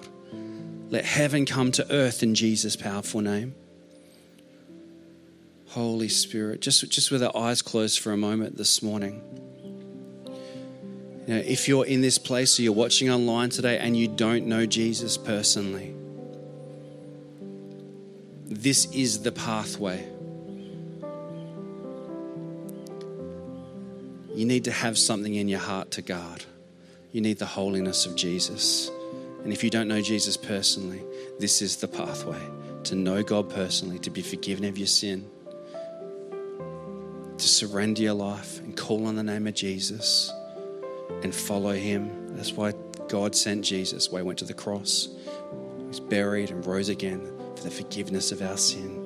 Let 0.90 1.06
heaven 1.06 1.46
come 1.46 1.72
to 1.74 1.92
earth 1.92 2.24
in 2.24 2.36
Jesus' 2.36 2.76
powerful 2.76 3.22
name. 3.22 3.56
Holy 5.70 6.08
Spirit, 6.08 6.62
just, 6.62 6.90
just 6.90 7.12
with 7.12 7.22
our 7.22 7.36
eyes 7.36 7.62
closed 7.62 8.00
for 8.00 8.14
a 8.14 8.18
moment 8.18 8.56
this 8.58 8.82
morning. 8.82 9.22
If 11.28 11.68
you're 11.68 11.86
in 11.86 12.02
this 12.02 12.18
place 12.18 12.60
or 12.60 12.62
you're 12.62 12.74
watching 12.74 13.10
online 13.10 13.50
today 13.50 13.80
and 13.80 13.98
you 13.98 14.08
don't 14.08 14.46
know 14.46 14.66
Jesus 14.66 15.18
personally, 15.18 15.94
this 18.46 18.86
is 18.94 19.24
the 19.24 19.32
pathway 19.32 20.08
You 24.36 24.46
need 24.46 24.66
to 24.66 24.72
have 24.72 24.98
something 24.98 25.34
in 25.34 25.48
your 25.48 25.62
heart 25.62 25.92
to 25.92 26.02
guard. 26.02 26.44
You 27.14 27.22
need 27.22 27.40
the 27.40 27.46
holiness 27.46 28.06
of 28.06 28.18
Jesus. 28.18 28.92
And 29.46 29.54
if 29.54 29.64
you 29.64 29.70
don't 29.70 29.88
know 29.88 30.02
Jesus 30.02 30.36
personally, 30.36 31.02
this 31.40 31.62
is 31.62 31.78
the 31.78 31.88
pathway 31.88 32.42
to 32.84 32.96
know 32.96 33.24
God 33.24 33.50
personally, 33.50 33.98
to 34.00 34.10
be 34.10 34.22
forgiven 34.22 34.66
of 34.66 34.78
your 34.78 34.88
sin, 34.88 35.26
to 37.38 37.48
surrender 37.48 38.02
your 38.02 38.14
life 38.14 38.60
and 38.60 38.76
call 38.76 39.08
on 39.08 39.16
the 39.16 39.24
name 39.24 39.48
of 39.48 39.54
Jesus 39.54 40.30
and 41.24 41.34
follow 41.34 41.74
Him. 41.74 42.36
That's 42.36 42.52
why 42.52 42.74
God 43.08 43.36
sent 43.36 43.64
Jesus, 43.64 44.12
why 44.12 44.20
He 44.20 44.24
went 44.24 44.40
to 44.40 44.46
the 44.46 44.54
cross. 44.54 45.08
He 45.78 45.86
was 45.86 46.02
buried 46.02 46.52
and 46.52 46.66
rose 46.66 46.90
again 46.90 47.22
for 47.56 47.64
the 47.64 47.72
forgiveness 47.72 48.34
of 48.34 48.42
our 48.42 48.58
sin. 48.58 49.02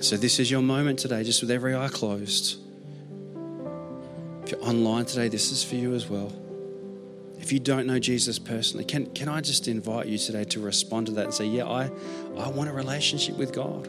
So, 0.00 0.16
this 0.16 0.40
is 0.40 0.50
your 0.50 0.62
moment 0.62 0.98
today, 0.98 1.22
just 1.22 1.42
with 1.42 1.50
every 1.50 1.76
eye 1.76 1.88
closed 1.88 2.58
you're 4.52 4.68
online 4.68 5.04
today, 5.04 5.28
this 5.28 5.50
is 5.50 5.64
for 5.64 5.74
you 5.74 5.94
as 5.94 6.08
well. 6.08 6.32
If 7.40 7.52
you 7.52 7.58
don't 7.58 7.86
know 7.86 7.98
Jesus 7.98 8.38
personally, 8.38 8.84
can, 8.84 9.06
can 9.06 9.28
I 9.28 9.40
just 9.40 9.66
invite 9.66 10.06
you 10.06 10.16
today 10.16 10.44
to 10.44 10.60
respond 10.60 11.06
to 11.06 11.12
that 11.12 11.24
and 11.24 11.34
say, 11.34 11.46
Yeah, 11.46 11.66
I, 11.66 11.90
I 12.36 12.48
want 12.48 12.70
a 12.70 12.72
relationship 12.72 13.36
with 13.36 13.52
God? 13.52 13.88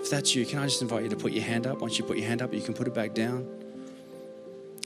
If 0.00 0.10
that's 0.10 0.34
you, 0.34 0.46
can 0.46 0.60
I 0.60 0.64
just 0.64 0.80
invite 0.80 1.02
you 1.02 1.08
to 1.10 1.16
put 1.16 1.32
your 1.32 1.44
hand 1.44 1.66
up? 1.66 1.80
Once 1.80 1.98
you 1.98 2.04
put 2.04 2.16
your 2.16 2.26
hand 2.26 2.40
up, 2.40 2.54
you 2.54 2.62
can 2.62 2.74
put 2.74 2.86
it 2.86 2.94
back 2.94 3.12
down. 3.12 3.46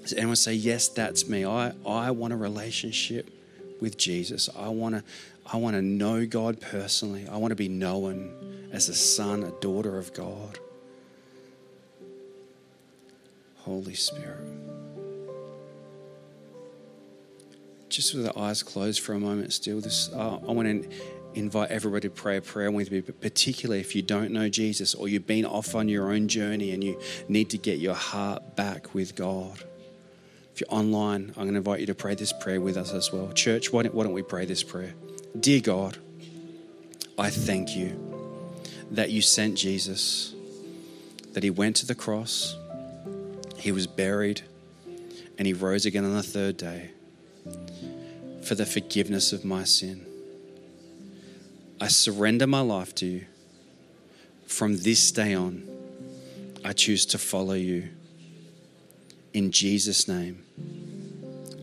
Does 0.03 0.14
anyone 0.14 0.36
say, 0.36 0.55
Yes, 0.55 0.88
that's 0.88 1.28
me? 1.28 1.44
I, 1.44 1.72
I 1.86 2.11
want 2.11 2.32
a 2.32 2.36
relationship 2.36 3.30
with 3.80 3.96
Jesus. 3.96 4.48
I 4.57 4.68
want 4.68 4.96
to 4.96 5.05
I 5.53 5.59
want 5.59 5.76
to 5.76 5.82
know 5.82 6.26
God 6.26 6.61
personally. 6.61 7.26
I 7.28 7.36
want 7.36 7.53
to 7.53 7.57
be 7.57 7.68
known 7.68 8.68
as 8.72 8.88
a 8.88 8.94
son, 8.94 9.42
a 9.42 9.51
daughter 9.61 9.98
of 9.98 10.12
God. 10.12 10.59
Holy 13.64 13.94
Spirit. 13.94 14.46
Just 17.88 18.14
with 18.14 18.24
the 18.24 18.38
eyes 18.38 18.62
closed 18.62 19.00
for 19.00 19.14
a 19.14 19.20
moment, 19.20 19.52
still, 19.52 19.80
this 19.80 20.11
uh, 20.12 20.36
I 20.36 20.52
want 20.52 20.68
to 20.84 20.88
invite 21.34 21.70
everybody 21.70 22.08
to 22.08 22.14
pray 22.14 22.36
a 22.36 22.42
prayer 22.42 22.70
with 22.70 22.90
me, 22.90 23.00
but 23.00 23.20
particularly 23.20 23.80
if 23.80 23.94
you 23.94 24.02
don't 24.02 24.30
know 24.30 24.48
Jesus 24.48 24.94
or 24.94 25.08
you've 25.08 25.26
been 25.26 25.44
off 25.44 25.74
on 25.74 25.88
your 25.88 26.12
own 26.12 26.28
journey 26.28 26.72
and 26.72 26.82
you 26.82 27.00
need 27.28 27.50
to 27.50 27.58
get 27.58 27.78
your 27.78 27.94
heart 27.94 28.56
back 28.56 28.94
with 28.94 29.14
God. 29.14 29.64
If 30.54 30.61
you're 30.61 30.74
online, 30.74 31.28
I'm 31.30 31.44
going 31.44 31.52
to 31.52 31.58
invite 31.58 31.80
you 31.80 31.86
to 31.86 31.94
pray 31.94 32.14
this 32.14 32.32
prayer 32.32 32.61
with 32.61 32.76
us 32.76 32.92
as 32.92 33.12
well. 33.12 33.32
Church, 33.32 33.72
why 33.72 33.82
don't, 33.82 33.94
why 33.94 34.04
don't 34.04 34.12
we 34.12 34.22
pray 34.22 34.44
this 34.44 34.62
prayer? 34.62 34.94
Dear 35.38 35.61
God, 35.61 35.98
I 37.18 37.30
thank 37.30 37.76
you 37.76 37.98
that 38.90 39.11
you 39.11 39.22
sent 39.22 39.56
Jesus, 39.56 40.34
that 41.32 41.42
he 41.44 41.50
went 41.50 41.76
to 41.76 41.86
the 41.86 41.94
cross 41.94 42.56
he 43.61 43.72
was 43.72 43.86
buried 43.86 44.42
and 45.38 45.46
he 45.46 45.52
rose 45.52 45.86
again 45.86 46.04
on 46.04 46.14
the 46.14 46.22
third 46.22 46.56
day 46.56 46.90
for 48.42 48.54
the 48.54 48.66
forgiveness 48.66 49.32
of 49.32 49.44
my 49.44 49.64
sin. 49.64 50.04
I 51.80 51.88
surrender 51.88 52.46
my 52.46 52.61
life 52.61 52.94
to 52.96 53.06
you. 53.06 53.24
From 54.46 54.78
this 54.78 55.12
day 55.12 55.34
on, 55.34 55.66
I 56.64 56.72
choose 56.72 57.06
to 57.06 57.18
follow 57.18 57.54
you. 57.54 57.88
In 59.32 59.50
Jesus' 59.50 60.08
name, 60.08 60.44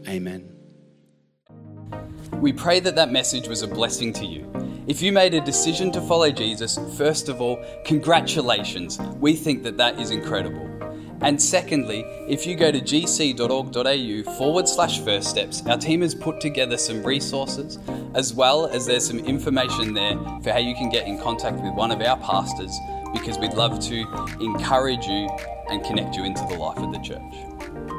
amen. 0.07 0.49
We 2.33 2.53
pray 2.53 2.79
that 2.79 2.95
that 2.95 3.11
message 3.11 3.47
was 3.47 3.61
a 3.61 3.67
blessing 3.67 4.13
to 4.13 4.25
you. 4.25 4.49
If 4.87 5.01
you 5.01 5.11
made 5.11 5.33
a 5.33 5.41
decision 5.41 5.91
to 5.91 6.01
follow 6.01 6.31
Jesus, 6.31 6.79
first 6.97 7.27
of 7.27 7.41
all, 7.41 7.63
congratulations. 7.83 8.99
We 9.19 9.33
think 9.35 9.63
that 9.63 9.77
that 9.77 9.99
is 9.99 10.11
incredible. 10.11 10.67
And 11.21 11.41
secondly, 11.41 12.03
if 12.27 12.45
you 12.45 12.55
go 12.55 12.71
to 12.71 12.79
gc.org.au 12.79 14.37
forward 14.37 14.67
slash 14.67 14.99
first 14.99 15.29
steps, 15.29 15.65
our 15.65 15.77
team 15.77 16.01
has 16.01 16.13
put 16.13 16.39
together 16.39 16.77
some 16.77 17.03
resources 17.03 17.79
as 18.13 18.33
well 18.33 18.67
as 18.67 18.85
there's 18.85 19.07
some 19.07 19.19
information 19.19 19.93
there 19.93 20.15
for 20.43 20.51
how 20.51 20.59
you 20.59 20.75
can 20.75 20.89
get 20.89 21.07
in 21.07 21.19
contact 21.19 21.57
with 21.61 21.73
one 21.73 21.91
of 21.91 22.01
our 22.01 22.17
pastors 22.17 22.77
because 23.13 23.39
we'd 23.39 23.53
love 23.53 23.79
to 23.79 24.01
encourage 24.39 25.05
you 25.07 25.27
and 25.69 25.83
connect 25.83 26.15
you 26.15 26.23
into 26.23 26.45
the 26.49 26.57
life 26.57 26.77
of 26.77 26.91
the 26.91 26.99
church. 26.99 27.96